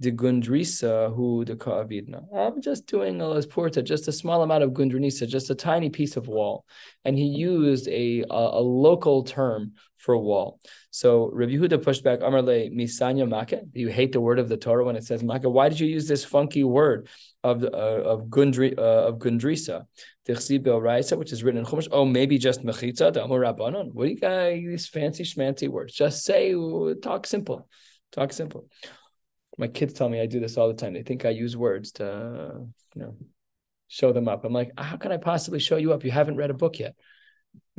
[0.00, 2.24] the gundrisa who the ka'avidna.
[2.34, 6.16] I'm just doing a porta, just a small amount of gundrisa, just a tiny piece
[6.16, 6.64] of wall.
[7.04, 10.60] And he used a, a, a local term for wall.
[10.90, 13.58] So Rabbi Yehuda pushed back, Amarle misanya make.
[13.72, 15.44] You hate the word of the Torah when it says make.
[15.44, 17.08] Why did you use this funky word
[17.42, 19.86] of uh, of gundri uh, of gundrisa?
[20.26, 21.88] which is written in Chumash.
[21.92, 23.92] Oh, maybe just mechitza, the Rabbanon.
[23.92, 25.92] What do you got these fancy schmancy words?
[25.92, 26.54] Just say,
[27.02, 27.68] talk simple.
[28.10, 28.66] Talk simple
[29.58, 30.94] my kids tell me I do this all the time.
[30.94, 33.16] They think I use words to, you know,
[33.88, 34.44] show them up.
[34.44, 36.04] I'm like, how can I possibly show you up?
[36.04, 36.94] You haven't read a book yet.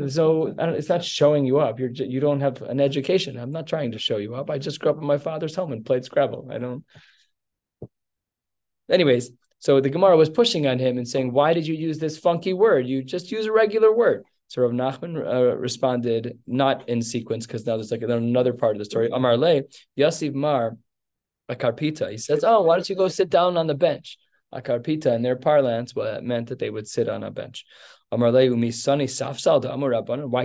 [0.08, 1.80] So it's not showing you up.
[1.80, 3.38] You're you don't have an education.
[3.38, 4.50] I'm not trying to show you up.
[4.50, 6.50] I just grew up in my father's home and played Scrabble.
[6.52, 6.84] I don't.
[8.90, 12.18] Anyways, so the Gemara was pushing on him and saying, "Why did you use this
[12.18, 12.88] funky word?
[12.88, 17.66] You just use a regular word." So Rav Nachman uh, responded, not in sequence, because
[17.66, 19.10] now there's like another part of the story.
[19.12, 19.64] Amar le
[19.98, 20.78] Yasiv Mar
[21.50, 22.10] a carpita.
[22.12, 24.18] He says, "Oh, why don't you go sit down on the bench?"
[24.52, 27.66] A carpita in their parlance well, that meant that they would sit on a bench.
[28.12, 28.32] Why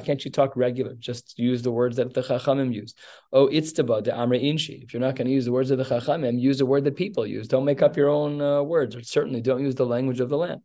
[0.01, 0.95] can't you talk regular?
[0.95, 2.95] Just use the words that the Chachamim use.
[3.33, 4.83] Oh, itztaba the Amre Inshi.
[4.83, 6.97] If you're not going to use the words of the Chachamim, use the word that
[6.97, 7.47] people use.
[7.47, 10.39] Don't make up your own uh, words, or certainly don't use the language of the
[10.39, 10.63] land.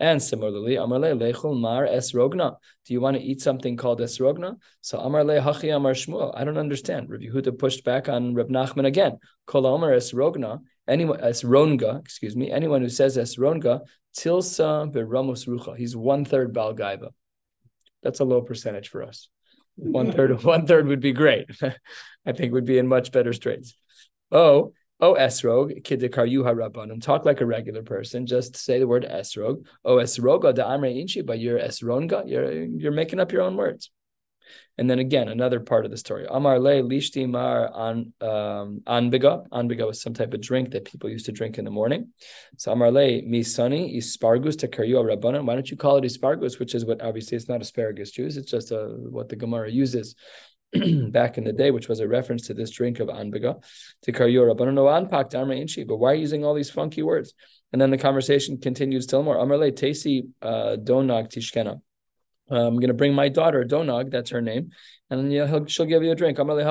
[0.00, 1.86] And similarly, Amarle mar.
[1.86, 4.56] Do you want to eat something called esrogna?
[4.80, 6.32] So Amarle hachi amar shmuel.
[6.36, 7.10] I don't understand.
[7.10, 9.18] Rabbi Yehuda pushed back on Reb Nachman again.
[9.46, 10.60] Kol Omer esrogna.
[10.86, 12.50] Anyone excuse me.
[12.50, 13.80] Anyone who says esronga
[14.16, 15.76] tilsa beramus rucha.
[15.76, 17.10] He's one third balgaiva.
[18.02, 19.28] That's a low percentage for us.
[19.76, 21.46] One third, one third would be great.
[22.26, 23.74] I think would be in much better straits.
[24.30, 27.00] Oh, Oh, esrog, kidikaryuha rabbanim.
[27.00, 28.26] Talk like a regular person.
[28.26, 29.64] Just say the word esrog.
[29.84, 32.28] Oh, esroga da amre inchi, but you're esronga.
[32.28, 33.90] You're you're making up your own words.
[34.76, 36.26] And then again, another part of the story.
[36.28, 39.48] Amar le lishti mar an um, anbiga.
[39.50, 42.08] Anbiga was some type of drink that people used to drink in the morning.
[42.56, 45.46] So amar le misani ispargus to karyua rabbanim.
[45.46, 48.36] Why don't you call it ispargus, which is what obviously it's not asparagus juice.
[48.36, 50.14] It's just a, what the Gemara uses
[51.10, 53.62] back in the day, which was a reference to this drink of anbiga,
[54.02, 54.56] to karyora.
[54.56, 55.84] But no anpak dharma inchi.
[55.84, 57.34] But why are you using all these funky words?
[57.72, 59.36] And then the conversation continues still more.
[59.36, 61.80] Amarle tesi uh, donag tishkena.
[62.50, 64.70] I'm going to bring my daughter, Donag, that's her name,
[65.10, 66.38] and she'll give you a drink.
[66.38, 66.64] No, you're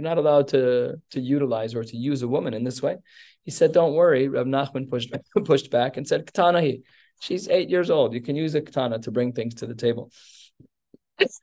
[0.00, 2.96] not allowed to, to utilize or to use a woman in this way.
[3.44, 4.28] He said, Don't worry.
[4.28, 5.12] Rav Nachman pushed,
[5.44, 6.74] pushed back and said, Katana,
[7.20, 8.14] she's eight years old.
[8.14, 10.12] You can use a katana to bring things to the table.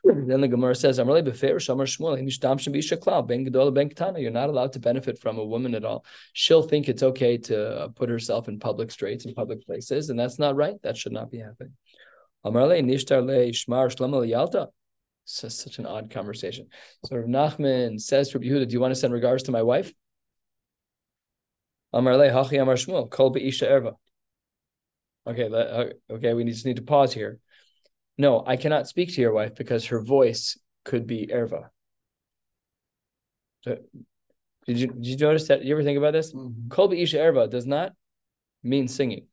[0.03, 4.19] Then the Gemara says, I'm really befair, Shamar Shmuel, Ben Gedola Ben Katana.
[4.19, 6.05] You're not allowed to benefit from a woman at all.
[6.33, 10.39] She'll think it's okay to put herself in public straits, and public places, and that's
[10.39, 10.81] not right.
[10.83, 11.73] That should not be happening.
[12.45, 14.69] Amarle Nishtar Le Shmar Shlomo Yalta.
[15.25, 16.67] Such an odd conversation.
[17.05, 19.91] So Rav Nachman says to Yehuda, Do you want to send regards to my wife?
[21.93, 23.95] Amarle Hachi Amar Shmuel, Kol Be'isha Erva.
[25.27, 27.39] Okay, uh, okay, we just need to pause here.
[28.17, 31.69] No, I cannot speak to your wife because her voice could be erva.
[33.63, 33.78] So,
[34.67, 35.63] did you did you notice that?
[35.63, 36.34] You ever think about this?
[36.34, 36.69] Mm-hmm.
[36.69, 37.93] Kol isha erva does not
[38.63, 39.28] mean singing.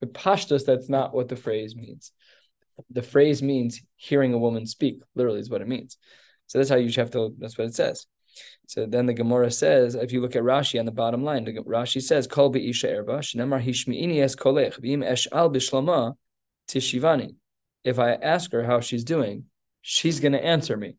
[0.00, 2.12] The pashtus, that's not what the phrase means.
[2.90, 5.00] The phrase means hearing a woman speak.
[5.14, 5.96] Literally, is what it means.
[6.48, 7.34] So that's how you have to.
[7.38, 8.06] That's what it says.
[8.66, 11.52] So then the Gemara says, if you look at Rashi on the bottom line, the
[11.52, 15.50] Rashi says, "Kol isha erva shnemar hishmiini es kolech v'im esh al
[16.68, 17.34] bishlama tishivani.
[17.84, 19.44] If I ask her how she's doing,
[19.80, 20.96] she's going to answer me.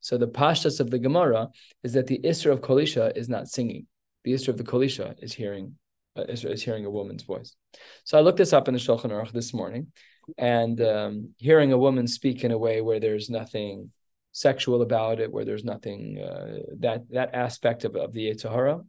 [0.00, 1.48] So the pashtas of the Gemara
[1.82, 3.86] is that the Isra of Kolisha is not singing.
[4.24, 5.76] The Isra of the Kolisha is hearing
[6.16, 7.56] uh, is, is hearing a woman's voice.
[8.04, 9.92] So I looked this up in the Shulchan Aruch this morning,
[10.36, 13.90] and um, hearing a woman speak in a way where there's nothing
[14.32, 18.84] sexual about it, where there's nothing uh, that that aspect of, of the Yitzhahara,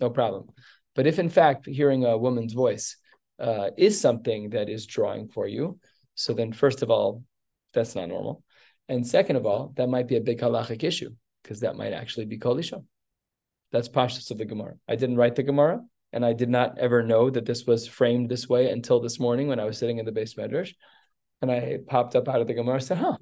[0.00, 0.48] no problem.
[0.94, 2.96] But if in fact hearing a woman's voice
[3.38, 5.78] uh, is something that is drawing for you,
[6.14, 7.22] so then first of all,
[7.74, 8.42] that's not normal.
[8.88, 11.10] And second of all, that might be a big halachic issue
[11.42, 12.82] because that might actually be kol isha.
[13.70, 14.74] That's pashtus of the Gemara.
[14.88, 15.80] I didn't write the Gemara,
[16.12, 19.48] and I did not ever know that this was framed this way until this morning
[19.48, 20.74] when I was sitting in the base medrash,
[21.42, 23.18] and I popped up out of the Gemara and said, "Huh,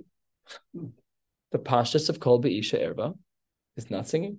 [1.53, 3.15] the pashtus of kol be'isha erba
[3.77, 4.39] is not singing."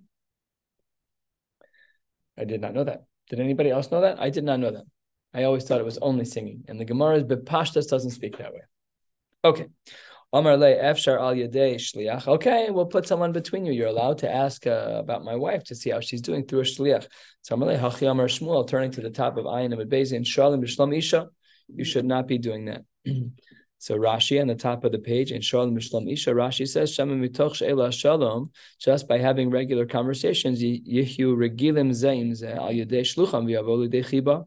[2.37, 3.03] I did not know that.
[3.29, 4.19] Did anybody else know that?
[4.19, 4.85] I did not know that.
[5.33, 8.53] I always thought it was only singing, and the Gemara is Bepashtas doesn't speak that
[8.53, 8.61] way.
[9.43, 9.67] Okay.
[10.33, 10.51] Okay,
[12.69, 13.71] we'll put someone between you.
[13.71, 16.63] You're allowed to ask uh, about my wife to see how she's doing through a
[16.63, 17.07] shliach.
[17.43, 20.93] So Hachi Amar Shmuel, turning to the top of Ayin and Bezi and Shalim Bishlam
[20.95, 21.29] Isha,
[21.73, 22.83] you should not be doing that.
[23.77, 27.13] so Rashi on the top of the page in Shalom Bishlam Isha, Rashi says Shama
[27.13, 28.51] mitoch she'ela shalom.
[28.79, 33.47] Just by having regular conversations, yihyu regilim zeim ze al yedei shlucham
[33.89, 34.45] dechiba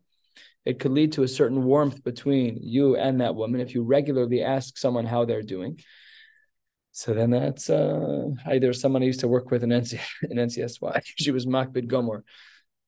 [0.64, 4.42] it could lead to a certain warmth between you and that woman if you regularly
[4.42, 5.80] ask someone how they're doing.
[6.92, 11.00] So then that's uh, either someone I used to work with in, NC, in NCSY.
[11.16, 12.22] she was Makbid Gomor.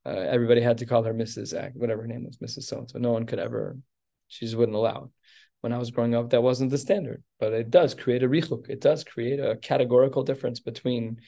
[0.04, 1.54] Uh, everybody had to call her Mrs.
[1.74, 2.64] Whatever her name was, Mrs.
[2.64, 2.98] So and so.
[2.98, 3.76] No one could ever,
[4.28, 5.11] she just wouldn't allow it.
[5.61, 8.68] When I was growing up, that wasn't the standard, but it does create a richuk.
[8.68, 11.20] It does create a categorical difference between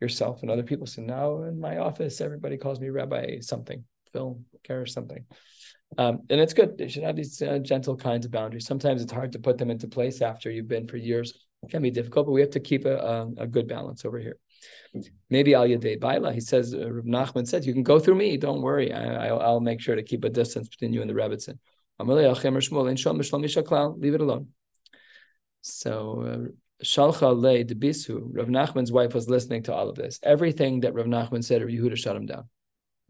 [0.00, 0.86] yourself and other people.
[0.86, 5.24] So now in my office, everybody calls me Rabbi something, Phil, Care something.
[5.98, 6.78] Um, and it's good.
[6.78, 8.66] They should have these uh, gentle kinds of boundaries.
[8.66, 11.34] Sometimes it's hard to put them into place after you've been for years.
[11.62, 14.18] It can be difficult, but we have to keep a, a, a good balance over
[14.18, 14.36] here.
[15.30, 18.36] Maybe Al Yadei Baila, he says, uh, Rav Nachman said, you can go through me.
[18.36, 18.92] Don't worry.
[18.92, 21.58] I, will make sure to keep a distance between you and the Rebbitzin.
[24.00, 24.48] Leave it alone.
[25.60, 30.18] So, uh, Shalcha Le Debisu, Rav Nachman's wife was listening to all of this.
[30.22, 32.48] Everything that Rav Nachman said, Rav Yehuda shut him down.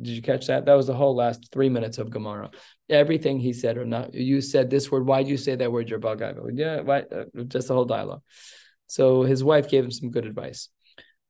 [0.02, 0.66] Did you catch that?
[0.66, 2.50] That was the whole last three minutes of Gemara.
[2.88, 5.06] Everything he said or not, you said this word.
[5.06, 5.88] Why do you say that word?
[5.88, 6.50] Bagaiva.
[6.54, 7.00] Yeah, why?
[7.00, 8.22] Uh, just the whole dialogue.
[8.86, 10.68] So his wife gave him some good advice.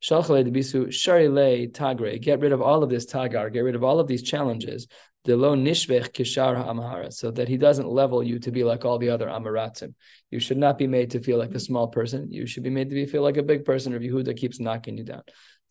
[0.01, 2.21] Shalchale debisu sharile tagre.
[2.21, 3.53] Get rid of all of this tagar.
[3.53, 4.87] Get rid of all of these challenges.
[5.23, 9.09] Delo nishvech kishar amahara, so that he doesn't level you to be like all the
[9.09, 9.93] other amaratzim.
[10.29, 12.29] You should not be made to feel like a small person.
[12.29, 13.93] You should be made to be, feel like a big person.
[13.93, 15.23] Or Yehuda keeps knocking you down.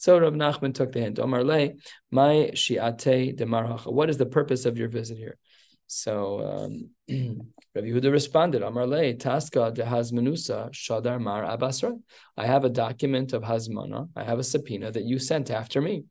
[0.03, 1.21] So Rav Nachman took the hint.
[1.21, 1.75] Omar le,
[2.11, 3.87] my shiate de marhacha.
[3.87, 5.39] What is the purpose of your visit here?
[5.87, 6.91] So um,
[7.77, 11.97] Rav Yehuda responded, Amar le, taska de hazmanusa shadar mar abasra.
[12.37, 14.09] I have a document of hazmana.
[14.17, 16.03] I have a subpoena that you sent after me.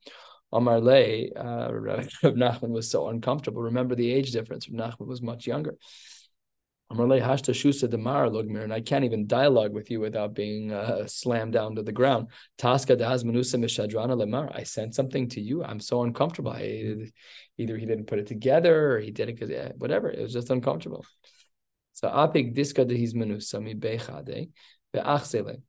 [0.53, 3.61] Amar le, uh, Rav Nachman was so uncomfortable.
[3.61, 4.69] Remember the age difference.
[4.69, 5.75] Rav Nachman was much younger
[8.63, 12.27] and I can't even dialogue with you without being uh, slammed down to the ground.
[14.53, 15.63] I sent something to you.
[15.63, 16.51] I'm so uncomfortable.
[16.51, 16.95] I,
[17.57, 20.09] either he didn't put it together or he did it because whatever.
[20.09, 21.05] It was just uncomfortable.
[21.93, 22.07] So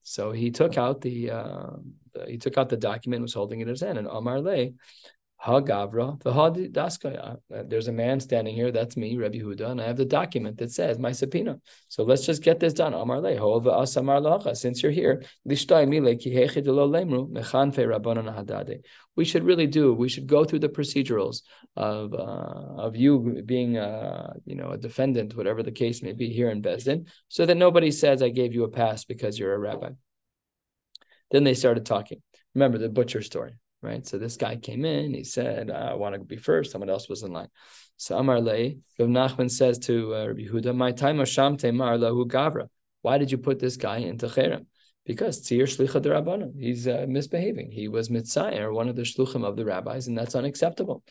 [0.03, 1.71] So he took out the, uh,
[2.27, 4.71] he took out the document, was holding it in his hand, and Amar le
[5.45, 7.39] Hagavra, Daskaya.
[7.53, 10.59] Uh, there's a man standing here, that's me, Rabbi Huda, and I have the document
[10.59, 11.59] that says my subpoena.
[11.89, 12.95] So let's just get this done.
[12.95, 15.73] Amar le, since you're here, we should
[19.45, 21.43] really do, we should go through the procedurals
[21.77, 26.29] of uh, of you being uh, you know, a defendant, whatever the case may be
[26.29, 29.59] here in Besdin, so that nobody says I gave you a pass because you're a
[29.59, 29.91] rabbi.
[31.33, 32.23] Then they started talking.
[32.55, 34.07] Remember the butcher story right?
[34.07, 36.71] So this guy came in, he said, I want to be first.
[36.71, 37.49] Someone else was in line.
[37.97, 42.27] So Amar Lei, Rav Nachman says to uh, Rabbi Huda, My time Hasham Temar Lahu
[42.27, 42.68] Gavra.
[43.03, 44.66] Why did you put this guy into Cherem?
[45.05, 47.73] Because Tzir Shlicha Rabbanon, he's uh, misbehaving.
[47.73, 51.03] He was Mitzayir, one of the Shluchim of the rabbis, and that's unacceptable.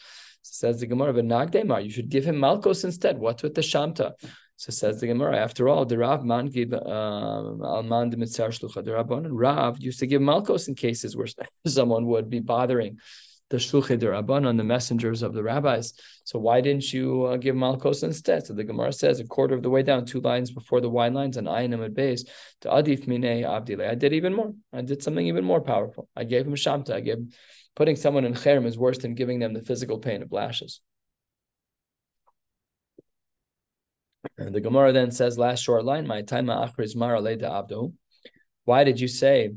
[0.44, 3.20] Says the Gemara, but Nagdemar, you should give him Malkos instead.
[3.20, 4.14] What's with the Shamta?
[4.62, 5.38] So says the Gemara.
[5.38, 8.86] After all, the Rav man give um, alman de mitzar shlucha.
[8.86, 11.26] Rabban Rav used to give malkos in cases where
[11.66, 13.00] someone would be bothering
[13.50, 15.94] the shluchei the Rabbanon, the messengers of the rabbis.
[16.26, 18.46] So why didn't you uh, give malkos instead?
[18.46, 21.16] So the Gemara says a quarter of the way down, two lines before the wide
[21.16, 22.24] lines, and ayinim at base
[22.62, 23.90] to adif minei abdile.
[23.90, 24.54] I did even more.
[24.72, 26.08] I did something even more powerful.
[26.16, 26.94] I gave him shamta.
[26.94, 27.18] I gave
[27.76, 30.82] putting someone in cherem is worse than giving them the physical pain of lashes.
[34.38, 37.94] And the Gemara then says, last short line, my time is abdo.
[38.66, 39.52] Why did you say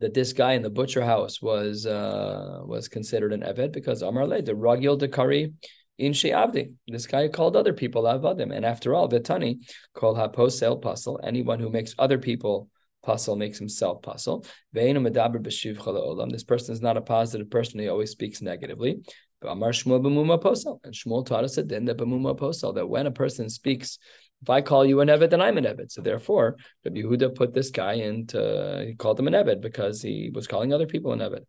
[0.00, 3.72] that this guy in the butcher house was uh, was considered an eved?
[3.72, 5.54] Because Amar the Ragil Dekari
[5.98, 6.72] in Abdi.
[6.86, 8.54] This guy called other people avadim.
[8.54, 9.58] And after all, Vitani
[9.94, 11.18] called haposel pasel.
[11.22, 12.68] Anyone who makes other people
[13.04, 14.44] pasel makes himself pasel.
[14.72, 17.80] This person is not a positive person.
[17.80, 19.00] He always speaks negatively.
[19.42, 23.06] Amar Shmuel b'muma posel, and Shmuel taught us a din that b'muma posel that when
[23.06, 23.98] a person speaks,
[24.42, 25.90] if I call you an evet, then I'm an evet.
[25.90, 30.30] So therefore, Rabbi Yehuda put this guy into he called him an evet because he
[30.32, 31.44] was calling other people an evet.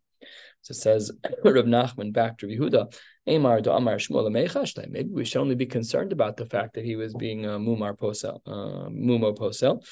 [0.62, 1.10] So it says
[1.44, 2.94] Rab Nachman back to Rabbi Yehuda,
[3.26, 7.14] Amar Amar Shmuel Maybe we should only be concerned about the fact that he was
[7.14, 9.84] being a mumar posel, uh, mumo posel.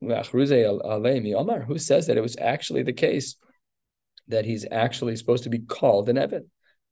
[0.00, 3.36] Who says that it was actually the case
[4.28, 6.18] that he's actually supposed to be called an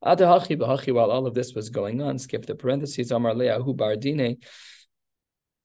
[0.01, 3.11] While all of this was going on, skip the parentheses.
[3.11, 4.39] Amar Leahu Bardine.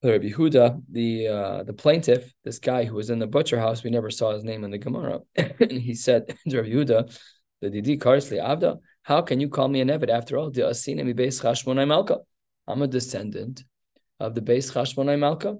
[0.03, 3.91] Rabbi Yehuda, the uh, the plaintiff, this guy who was in the butcher house, we
[3.91, 7.19] never saw his name in the Gemara, and he said to Rabbi Yehuda,
[7.61, 10.51] the Didi Karsli Avda, how can you call me an Eved after all?
[12.67, 13.63] I'm a descendant
[14.19, 15.57] of the base Chashmonai Malka.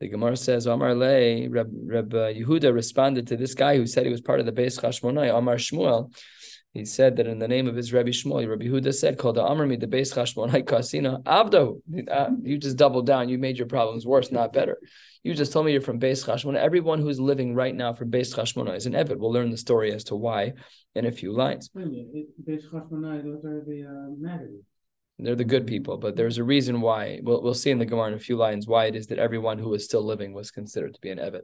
[0.00, 4.20] The Gemara says, Amar Le, Reb Yehuda responded to this guy who said he was
[4.20, 6.12] part of the base Chashmonai, Amar Shmuel.
[6.78, 9.42] He said that in the name of his Rabbi Shmuel, Rabbi Huda said, called the
[9.42, 11.80] Amrmi, the base Chashmonai Kasina, Avdo.
[12.08, 13.28] Uh, you just doubled down.
[13.28, 14.78] You made your problems worse, not better.
[15.24, 16.56] You just told me you're from base Chashmonai.
[16.56, 19.16] Everyone who's living right now from base Chashmonai is an Evid.
[19.16, 20.52] We'll learn the story as to why
[20.94, 21.68] in a few lines.
[21.68, 24.36] Base Chashmonai, those are the uh,
[25.18, 27.18] They're the good people, but there's a reason why.
[27.24, 29.58] We'll, we'll see in the Gemara in a few lines why it is that everyone
[29.58, 31.42] who is still living was considered to be an Evid.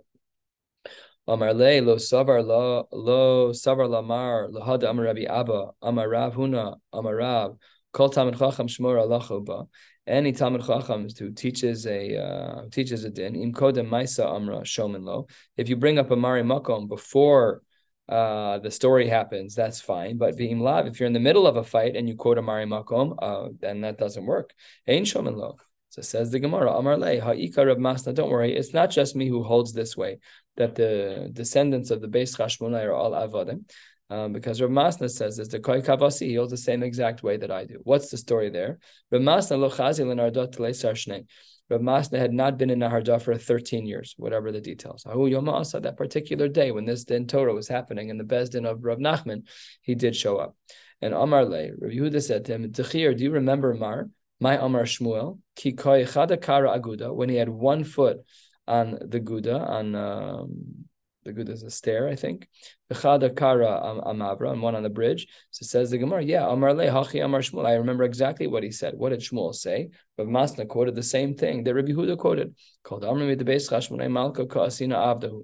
[1.26, 6.76] Amar le lo savar lo lo savar lamar lahada amar Rabbi Abba amar Rav Huna
[6.92, 7.56] amar Rav
[7.94, 9.66] kol talmid chacham shmor alacha
[10.06, 15.02] Any talmid chacham who teaches a uh, teaches a din im kodem maisa amra shomen
[15.02, 15.26] lo.
[15.56, 17.62] If you bring up a mari makom before
[18.06, 20.18] uh, the story happens, that's fine.
[20.18, 22.42] But v'im lav, if you're in the middle of a fight and you quote a
[22.42, 24.52] mari makom, uh, then that doesn't work.
[24.86, 25.56] Ein shomen lo.
[25.94, 29.28] So says the Gemara, Amar Le, Ha'ika Rab Masna, don't worry, it's not just me
[29.28, 30.18] who holds this way,
[30.56, 33.64] that the descendants of the Beis Chashmonai are all Avadim.
[34.10, 37.38] Um, because Rav Masna says this, the Koi Kavasi, he holds the same exact way
[37.38, 37.80] that I do.
[37.84, 38.78] What's the story there?
[39.10, 41.26] Rav Masna lo in Ardot Sharshne.
[41.70, 45.06] Rav Masna had not been in Nahardah for 13 years, whatever the details.
[45.06, 48.84] Ahu Yom that particular day when this din Torah was happening in the Bezdin of
[48.84, 49.44] Rav Nachman,
[49.80, 50.54] he did show up.
[51.00, 54.08] And Amar Le, Rav Yehuda said to him, do you remember Mar?
[54.40, 58.18] My Amar Shmuel, ki kara aguda, when he had one foot
[58.66, 60.84] on the Guda, on um,
[61.24, 62.48] the Guda is a stair, I think.
[62.92, 65.26] Chada kara amavra, and one on the bridge.
[65.50, 67.66] So says the Gemara, yeah, Amar le hachi Amar Shmuel.
[67.66, 68.94] I remember exactly what he said.
[68.96, 69.90] What did Shmuel say?
[70.16, 72.54] But Masna quoted the same thing that Rabbi Huda quoted.
[72.82, 75.42] Called Amar the base chashmonai malka kaasina avdahu.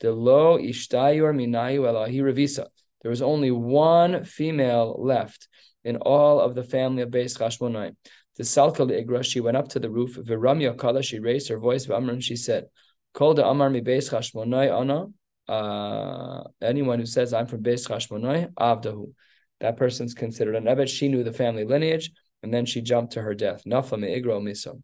[0.00, 2.66] The lo ishtayor minayu elahi revisa.
[3.02, 5.48] There was only one female left
[5.84, 7.96] in all of the family of Beis Chashmonai.
[8.36, 10.16] The Salka Igra, she went up to the roof.
[10.16, 11.86] Viramya Kala, she raised her voice.
[11.86, 12.66] V'amran, she said,
[13.12, 15.06] Call the Amar mi Beis Chashmonai Ana.
[15.48, 19.12] Uh, anyone who says I'm from Beis Chashmonai, Avdahu.
[19.60, 20.88] That person's considered an Evet.
[20.88, 22.10] She knew the family lineage,
[22.42, 23.62] and then she jumped to her death.
[23.64, 24.82] Nafa me Igro miso.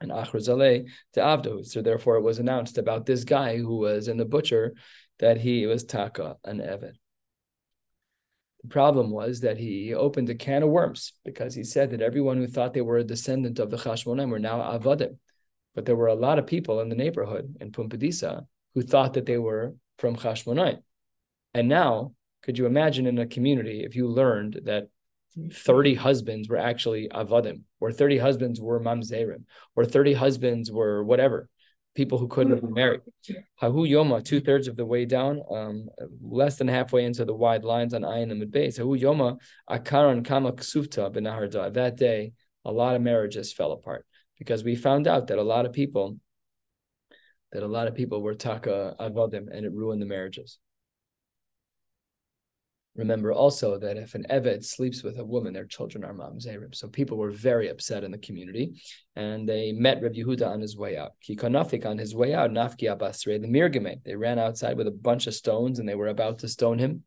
[0.00, 1.64] And Achrazale to Avdahu.
[1.64, 4.74] So therefore, it was announced about this guy who was in the butcher
[5.20, 6.96] that he was Taka, an Evet.
[8.64, 12.38] The problem was that he opened a can of worms because he said that everyone
[12.38, 15.18] who thought they were a descendant of the Chashmonaim were now Avadim.
[15.74, 19.26] But there were a lot of people in the neighborhood in Pumbedisa who thought that
[19.26, 20.78] they were from Chashmonaim.
[21.52, 24.88] And now, could you imagine in a community if you learned that
[25.52, 29.44] 30 husbands were actually Avadim, or 30 husbands were Mamzerim,
[29.76, 31.50] or 30 husbands were whatever,
[31.94, 33.00] people who couldn't have married.
[33.60, 35.88] Hahu Yoma, two thirds of the way down, um,
[36.20, 38.78] less than halfway into the wide lines on Ayin and Base.
[38.78, 39.38] Hahu Yoma,
[39.70, 41.72] Akaran Kama Ksufta Benaharda.
[41.72, 42.32] That day,
[42.64, 44.04] a lot of marriages fell apart
[44.38, 46.18] because we found out that a lot of people,
[47.52, 50.58] that a lot of people were taka avodim, and it ruined the marriages.
[52.96, 56.72] Remember also that if an Eved sleeps with a woman, their children are mamzerim.
[56.74, 58.80] So people were very upset in the community,
[59.16, 61.12] and they met Rabbi Yehuda on his way out.
[61.26, 64.02] Kikanafik on his way out, Nafki Abasre, the Mirgame.
[64.04, 67.02] They ran outside with a bunch of stones, and they were about to stone him.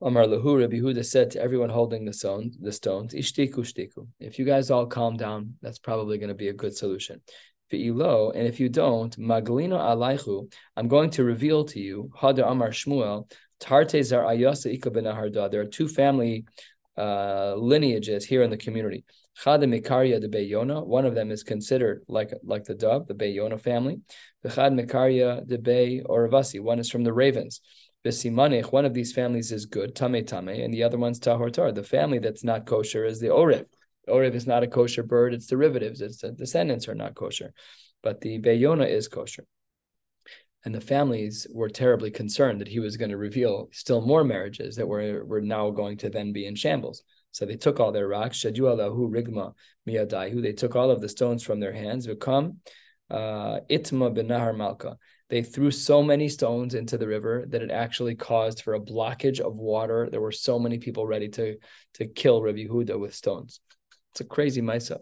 [0.00, 4.06] Amar Lahu, Rabbi Yehuda said to everyone holding the stones, the stones, Ishtiku shtiku.
[4.20, 7.20] If you guys all calm down, that's probably going to be a good solution.
[7.72, 12.68] Ve'ilo, and if you don't, Maglino alaichu, I'm going to reveal to you, Hada Amar
[12.68, 13.28] Shmuel,
[13.60, 15.50] Tarte Ayasa Ika Benaharda.
[15.50, 16.44] There are two family
[16.96, 19.04] uh, lineages here in the community.
[19.42, 20.84] Chada de Beyona.
[20.84, 24.00] One of them is considered like like the dove, the Beyona family.
[24.48, 26.60] Chad Mikaria de Bey Oravasi.
[26.60, 27.60] One is from the ravens.
[28.04, 31.72] Besimanich, one of these families is good, Tame Tame, and the other one's Tahor Tar.
[31.72, 33.66] The family that's not kosher is the Orev.
[34.04, 37.52] The Orev is not a kosher bird, it's derivatives, it's the descendants are not kosher.
[38.04, 39.44] But the Beyona is kosher.
[40.66, 44.74] And the families were terribly concerned that he was going to reveal still more marriages
[44.74, 47.04] that were, were now going to then be in shambles.
[47.30, 49.52] So they took all their rocks, Shadu Allahu Rigma
[49.88, 50.42] Miyadaihu.
[50.42, 52.56] They took all of the stones from their hands, Vikam
[53.10, 54.96] uh, Itma Benahar Malka.
[55.28, 59.38] They threw so many stones into the river that it actually caused for a blockage
[59.38, 60.08] of water.
[60.10, 61.58] There were so many people ready to,
[61.94, 63.60] to kill Rabbi Huda with stones.
[64.10, 64.98] It's a crazy Misa.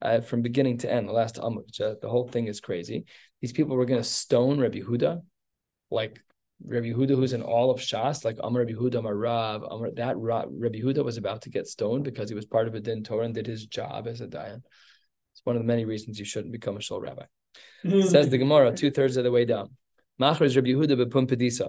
[0.00, 3.04] Uh, from beginning to end, the last Amud, the whole thing is crazy
[3.42, 5.20] these people were going to stone Rabbi Huda,
[5.90, 6.22] like
[6.64, 10.78] Rabbi Huda, who's in all of Shas, like Amr Rabbi Huda Marav, Amr, that Rabbi
[10.78, 13.34] Huda was about to get stoned because he was part of a din Torah and
[13.34, 14.62] did his job as a dayan.
[15.32, 17.24] It's one of the many reasons you shouldn't become a shul rabbi.
[17.82, 19.76] Says the Gemara, two thirds of the way down.
[20.18, 21.68] Machar is Rabbi Huda bepumpedisa.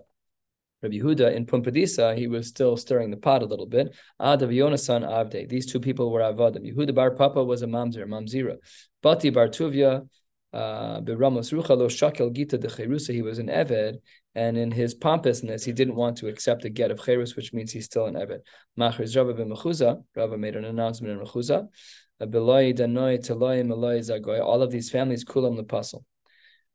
[0.84, 3.96] Rabbi Huda in Pumbedisa, he was still stirring the pot a little bit.
[4.22, 5.48] Adav Yonasan Avde.
[5.48, 6.70] These two people were Avadim.
[6.70, 8.58] Yehuda bar Papa was a mamzer, mamzira.
[9.02, 10.08] Bati bar Tuvia
[10.54, 13.14] uh, Ramos Rucha lo shakel gita de.
[13.14, 14.00] He was an eved,
[14.36, 17.72] and in his pompousness, he didn't want to accept a get of cherus, which means
[17.72, 18.40] he's still an eved.
[18.78, 20.04] Machriz Rabba b'mechuza.
[20.16, 21.68] Rabba made an announcement in mechuza.
[22.22, 22.52] All
[24.62, 26.04] of these families kulam lepasel.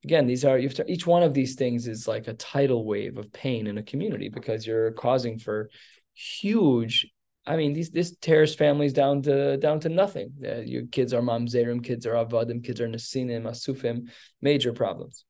[0.05, 3.67] Again, these are each one of these things is like a tidal wave of pain
[3.67, 5.71] in a community because you're causing for
[6.15, 7.11] huge
[7.49, 10.33] I mean, these this tears families down to down to nothing.
[10.45, 14.11] Uh, your kids are mamzerim, kids are avadim, kids are nasinim, asufim,
[14.43, 15.25] major problems.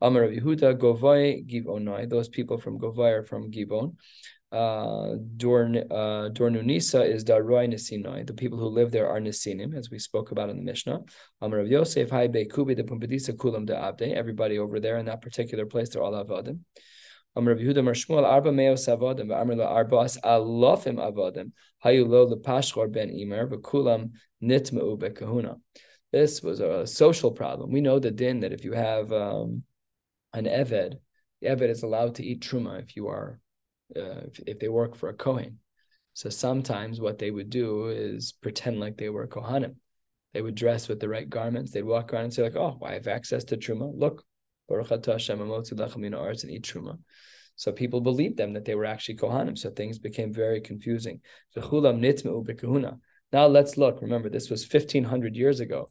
[0.00, 3.96] Amar Yehuda, Govai, Givonai, those people from Govai are from Givon.
[4.50, 8.26] Uh, Dorn, uh, Dornunisa is Daroi Nisinoi.
[8.26, 11.00] The people who live there are Nisinim, as we spoke about in the Mishnah.
[11.42, 14.14] Amar Rav Yosef, Hai Kubi, the Pumbedisa Kulam de Abde.
[14.14, 16.60] Everybody over there in that particular place, they're all Avadim.
[17.36, 21.52] Amr Yehuda Mar Shmuel Arba Meos Avodim Amr La Arbas Alofim Avodim
[21.84, 24.10] Hayu Lo Lepashchor Ben Imer V'Kulam
[24.42, 25.56] Nitmeu Bekahuna.
[26.12, 27.70] This was a social problem.
[27.70, 29.62] We know the din that if you have um,
[30.32, 30.94] an eved,
[31.40, 33.40] the eved is allowed to eat truma if you are
[33.94, 35.58] uh, if, if, they work for a kohen.
[36.14, 39.76] So sometimes what they would do is pretend like they were kohanim.
[40.34, 41.72] They would dress with the right garments.
[41.72, 43.90] They'd walk around and say like, "Oh, I have access to truma.
[43.94, 44.24] Look,
[44.68, 46.98] Baruch Hashem, and eat truma."
[47.58, 49.58] So people believed them that they were actually Kohanim.
[49.58, 51.20] So things became very confusing.
[51.56, 54.00] Now let's look.
[54.00, 55.88] Remember, this was 1500 years ago.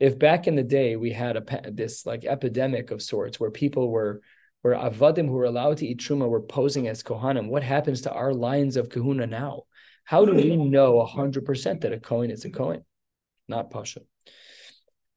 [0.00, 3.90] If back in the day we had a this like epidemic of sorts where people
[3.90, 4.22] were
[4.62, 8.12] where avadim who were allowed to eat truma were posing as kohanim, what happens to
[8.12, 9.64] our lines of kahuna now?
[10.04, 10.70] How do we hmm.
[10.70, 12.84] know hundred percent that a kohen is a kohen?
[13.48, 14.00] Not pasha.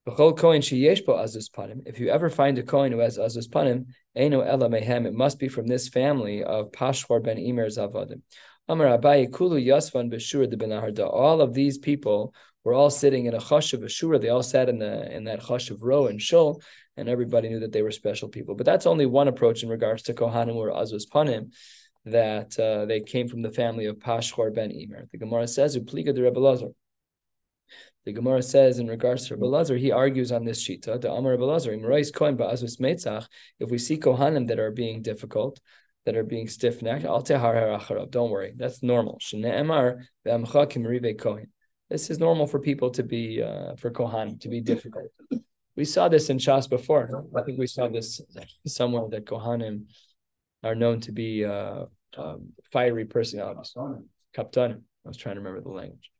[0.07, 5.07] If you ever find a kohen who has azus panim, ela mehem.
[5.07, 8.21] It must be from this family of Pashchor ben Imer Zavadim.
[8.67, 11.11] Amar Abaye Kulu Yasvan Beshur de Benaharda.
[11.11, 14.21] All of these people were all sitting in a chash of Ashura.
[14.21, 16.61] They all sat in the in that chash of Ro and Shul,
[16.97, 18.53] and everybody knew that they were special people.
[18.53, 21.51] But that's only one approach in regards to Kohanim or Azus Panim,
[22.05, 25.09] that uh, they came from the family of Pashchor ben Imer.
[25.11, 26.69] The Gemara says, Upliga de Rebbe Lazar.
[28.05, 31.01] The Gemara says in regards to Rabbi he argues on this shita.
[31.01, 35.59] The Amar Rabbi Lazar, if we see kohanim that are being difficult,
[36.05, 37.03] that are being stiff necked.
[37.03, 39.19] Don't worry, that's normal.
[41.89, 45.11] This is normal for people to be uh, for Kohanim to be difficult.
[45.75, 47.25] We saw this in Shas before.
[47.35, 48.21] I think we saw this
[48.65, 49.85] somewhere that Kohanim
[50.63, 51.85] are known to be uh,
[52.17, 53.73] um, fiery personalities.
[54.35, 54.81] Kaptanim.
[55.05, 56.11] I was trying to remember the language.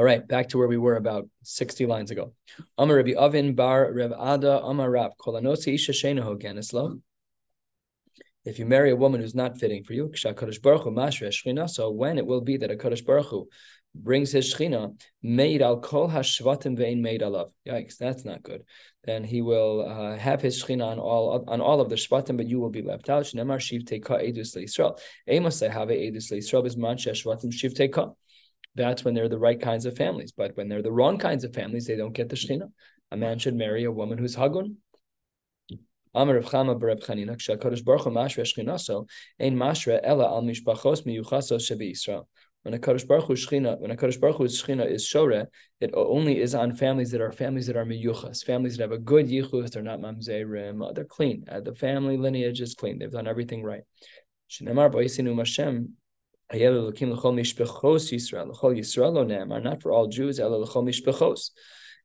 [0.00, 2.32] All right, back to where we were about 60 lines ago.
[2.78, 7.02] Amar Rabbi Avin bar Rev Ada Amar Rab Kolanosi Isha Shenaho Genislo.
[8.46, 12.56] If you marry a woman who's not fitting for you, so when it will be
[12.56, 13.48] that a Kadosh Baruch Hu
[13.94, 17.50] brings his Shechina, made al kol hashvatim vein made alav.
[17.68, 18.62] Yikes, that's not good.
[19.04, 22.46] Then he will uh, have his Shechina on all on all of the Shvatim, but
[22.46, 23.24] you will be left out.
[23.24, 24.98] Shnemar shiv teka edus leIsrael.
[25.28, 28.14] Amos have edus leIsrael is man shvatim shiv teka
[28.74, 30.32] that's when they're the right kinds of families.
[30.32, 32.70] But when they're the wrong kinds of families, they don't get the Shechina.
[33.10, 34.76] A man should marry a woman who's Hagun.
[42.06, 42.26] Hu.
[42.62, 45.48] When a Kadosh Baruch Hu Shechina, when a Kadosh Baruch Hu's Shechina is Shore,
[45.80, 48.98] it only is on families that are families that are miyuchas, families that have a
[48.98, 49.70] good yichus.
[49.70, 50.94] They're not mamzerim.
[50.94, 51.44] They're clean.
[51.50, 52.98] Uh, the family lineage is clean.
[52.98, 53.82] They've done everything right.
[56.52, 56.88] Not
[59.82, 60.38] for all Jews,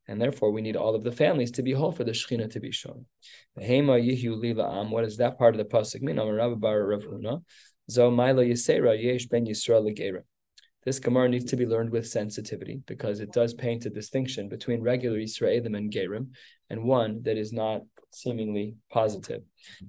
[0.07, 2.59] and therefore we need all of the families to be whole for the Shekhinah to
[2.59, 3.07] be shown.
[3.55, 6.19] What does that part of the pasuk mean?
[10.85, 14.81] This Gemara needs to be learned with sensitivity because it does paint a distinction between
[14.83, 16.27] regular Yisraelim and Gerim
[16.69, 17.81] and one that is not
[18.11, 19.41] seemingly positive.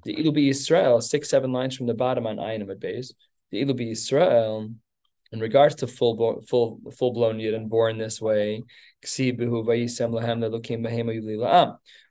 [0.04, 3.12] The Ilubi Yisrael, six, seven lines from the bottom on Ayin Beis,
[3.50, 4.70] the Ilu Israel,
[5.32, 8.62] in regards to full full full blown Yidden born this way,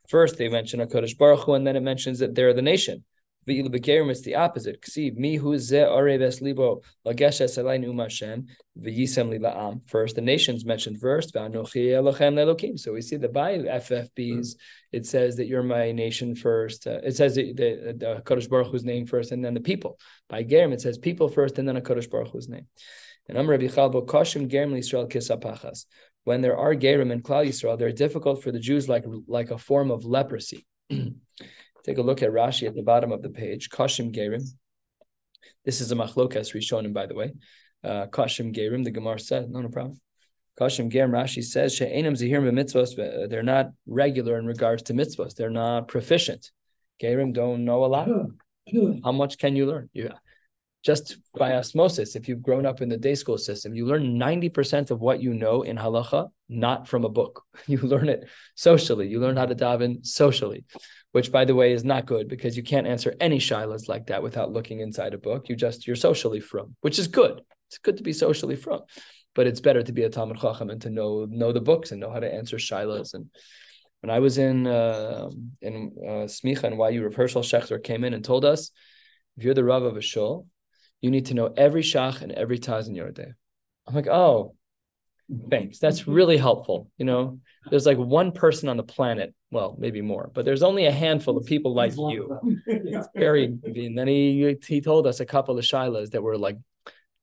[0.08, 3.04] first they mention a Kodesh Baruch Hu, and then it mentions that they're the nation.
[3.48, 4.80] Ve'ilu begerim is the opposite.
[4.82, 8.46] Ksiv mi hu ze areves libo lageshes elayin umashem
[8.78, 9.80] v'yisem li la'am.
[9.88, 11.32] First, the nations mentioned first.
[11.34, 12.78] V'anochi elochem lelokim.
[12.78, 14.56] So we see the by FFBs.
[14.92, 16.86] It says that you're my nation first.
[16.86, 19.98] Uh, it says the, the, the Kodesh Baruch Hu's name first, and then the people.
[20.28, 22.66] By gerim, it says people first, and then a Kodesh Baruch Hu's name.
[23.28, 25.86] And Amr Rabbi Chalbo Kashim Gerim Yisrael Kisapachas.
[26.24, 29.58] When there are gerim in Klal Yisrael, they're difficult for the Jews like like a
[29.58, 30.66] form of leprosy.
[31.86, 33.70] Take a look at Rashi at the bottom of the page.
[33.70, 34.42] Kashim Gerim.
[35.64, 37.32] This is a machlokas Rishonim, by the way.
[37.84, 40.00] Uh, Kashim Gerim, the Gemara said, no, no problem.
[40.58, 42.96] Kashim Gerim, Rashi says, She'enam Zahir mitzvos,
[43.30, 45.36] they're not regular in regards to mitzvos.
[45.36, 46.50] They're not proficient.
[47.00, 48.08] Gerim don't know a lot.
[49.04, 49.88] How much can you learn?
[49.92, 50.14] Yeah.
[50.86, 54.92] Just by osmosis, if you've grown up in the day school system, you learn 90%
[54.92, 57.42] of what you know in halacha, not from a book.
[57.66, 59.08] You learn it socially.
[59.08, 60.64] You learn how to daven socially
[61.16, 64.22] which by the way is not good because you can't answer any shilas like that
[64.22, 65.48] without looking inside a book.
[65.48, 67.40] You just you're socially from, which is good.
[67.70, 68.82] It's good to be socially from,
[69.34, 72.02] but it's better to be a talmid chacham and to know know the books and
[72.02, 73.14] know how to answer shilas.
[73.14, 73.30] And
[74.02, 75.30] when I was in uh,
[75.62, 78.70] in uh, Smicha and YU, Rav Hershel Schachter came in and told us,
[79.38, 80.46] if you're the rav of a shul,
[81.00, 83.32] you need to know every shach and every taz in your day.
[83.86, 84.54] I'm like, oh,
[85.50, 85.78] thanks.
[85.78, 86.90] That's really helpful.
[86.98, 87.40] You know,
[87.70, 91.36] there's like one person on the planet, well, maybe more, but there's only a handful
[91.36, 92.38] of people like you.
[92.66, 96.58] It's very, and then he he told us a couple of shilas that were like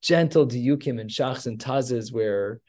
[0.02, 2.60] gentle diukim and shachs and tazes where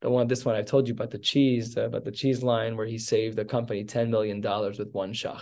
[0.00, 2.76] the one this one I told you about the cheese, uh, about the cheese line
[2.76, 5.40] where he saved the company $10 million with one shach.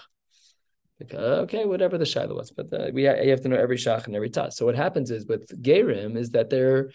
[1.03, 4.07] Like, okay, whatever the shiloh was, but uh, we you have to know every shach
[4.07, 4.53] and every taz.
[4.55, 6.90] So what happens is with gerim is that they're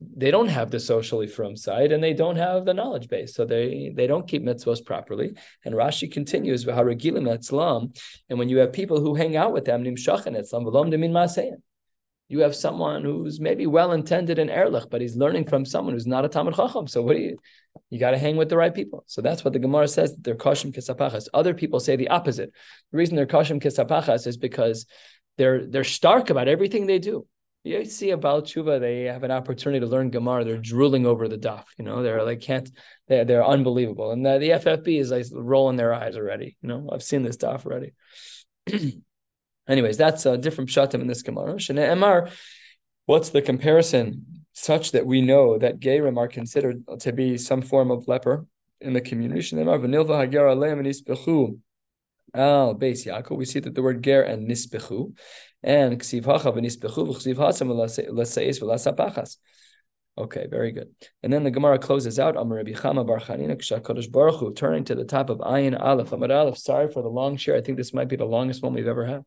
[0.00, 3.34] they don't have the socially from side and they don't have the knowledge base.
[3.34, 5.34] So they, they don't keep mitzvahs properly.
[5.64, 9.84] And Rashi continues, and when you have people who hang out with them,
[12.28, 16.06] you have someone who's maybe well intended in Erlich, but he's learning from someone who's
[16.06, 16.88] not a Talmid Chacham.
[16.88, 17.38] So what do you
[17.90, 19.04] you got to hang with the right people.
[19.06, 20.16] So that's what the Gemara says.
[20.18, 21.28] They're kashim kisapachas.
[21.34, 22.50] Other people say the opposite.
[22.90, 24.86] The reason they're kashim kisapachas is because
[25.36, 27.26] they're they're stark about everything they do
[27.66, 30.44] you see about tshuva, they have an opportunity to learn Gemara.
[30.44, 31.64] They're drooling over the daf.
[31.78, 32.70] You know, they're like can't.
[33.08, 36.56] They're they're unbelievable, and the, the FFB is like rolling their eyes already.
[36.62, 37.92] You know, I've seen this daf already.
[39.68, 41.54] Anyways, that's a different pshatim in this Gemara.
[41.54, 42.30] Emar,
[43.06, 47.90] what's the comparison such that we know that Gerim are considered to be some form
[47.90, 48.46] of leper
[48.80, 49.56] in the community?
[52.34, 55.16] Al Beis Yaakov, we see that the word ger and nispechu,
[55.62, 59.38] and ksiv hacha v'nispechu v'ksiv hasam l'seis v'lasapachas.
[60.18, 60.88] Okay, very good.
[61.22, 62.36] And then the Gemara closes out.
[62.36, 63.20] Amar Rabbi Chama Bar
[64.10, 66.12] Baruch Hu, turning to the top of Ayin Aleph.
[66.12, 66.56] Amar Aleph.
[66.56, 67.54] Sorry for the long share.
[67.54, 69.24] I think this might be the longest one we've ever had.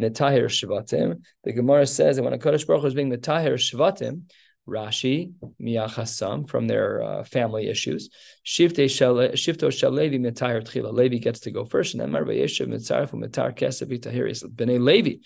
[0.00, 1.22] Netahir Shvatim.
[1.44, 4.22] The Gemara says that when a Kodesh Baruch Hu is being the Tahir Shvatim,
[4.68, 8.10] Rashi, Miyachasam, from their uh, family issues.
[8.46, 10.92] Shifto Shalevi Mitahir Tchila.
[10.92, 14.44] Levi gets to go first, and then Marva Yeshiv Mitzaref Mitar Kesef Itahiris.
[14.44, 15.16] B'nei Levi.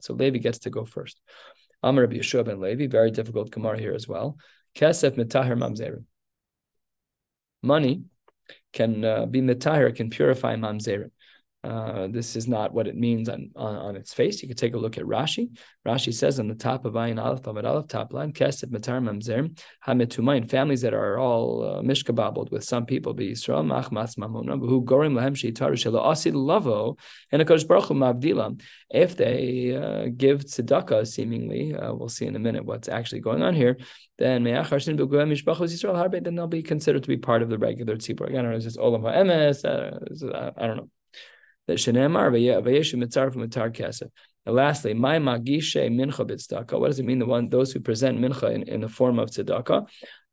[0.00, 1.20] So Levi gets to go first.
[1.82, 4.36] Amar Rabbi Yehoshua ben Levi, very difficult Gemara here as well.
[4.76, 6.04] Kesef mitahir mamzerim.
[7.62, 8.04] Money
[8.72, 11.10] can uh, be mitahir, can purify mamzerim.
[11.62, 14.40] Uh, this is not what it means on, on, on, its face.
[14.40, 15.50] You can take a look at Rashi.
[15.86, 19.54] Rashi says on the top of Ayin Aleph Amud Aleph top line, Kesef Matar Mamzer
[19.86, 24.82] Hametumayin, families that are all uh, mishkababbled with some people, be Yisrael Machmas Mamona, who
[24.82, 26.96] Gorim Lahem Sheitar Shelo Asid Lavo,
[27.30, 28.58] and Akadosh Baruch Mavdila.
[28.90, 33.42] If they uh, give tzedakah, seemingly, uh, we'll see in a minute what's actually going
[33.42, 33.76] on here,
[34.16, 34.64] then then
[36.34, 38.28] they'll be considered to be part of the regular tzibur.
[38.28, 40.88] Again, it's just Olam HaEmes, uh, I don't know
[41.70, 44.10] that Shenemar from.
[44.46, 46.80] And lastly, my magishe mincha b'tzedakah.
[46.80, 47.18] What does it mean?
[47.18, 49.86] The one those who present mincha in, in the form of tzedakah.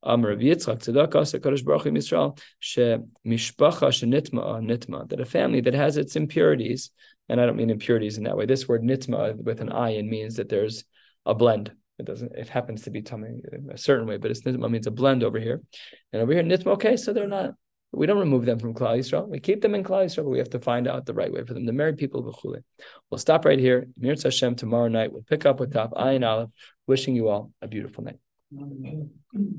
[0.04, 5.26] Amar Rav Yitzchak tzedakah Sekadosh Baruch Hu Yisrael she mishpacha shenitma uh, nitma that a
[5.26, 6.92] family that has its impurities,
[7.30, 8.46] and I don't mean impurities in that way.
[8.46, 10.86] This word nitma with an ayin means that there's
[11.26, 11.72] a blend.
[12.00, 12.32] It doesn't.
[12.34, 15.40] It happens to be tummy a certain way, but it's nitma means a blend over
[15.40, 15.62] here,
[16.14, 16.68] and over here nitma.
[16.74, 17.56] Okay, so they're not
[17.92, 19.28] we don't remove them from Klal Yisrael.
[19.28, 21.44] We keep them in Klal Yisrael, but we have to find out the right way
[21.44, 21.66] for them.
[21.66, 22.62] The married people, of v'chule.
[23.10, 23.88] We'll stop right here.
[23.98, 25.12] Mir Hashem tomorrow night.
[25.12, 26.50] We'll pick up with top Ayin Aleph.
[26.86, 28.20] Wishing you all a beautiful night.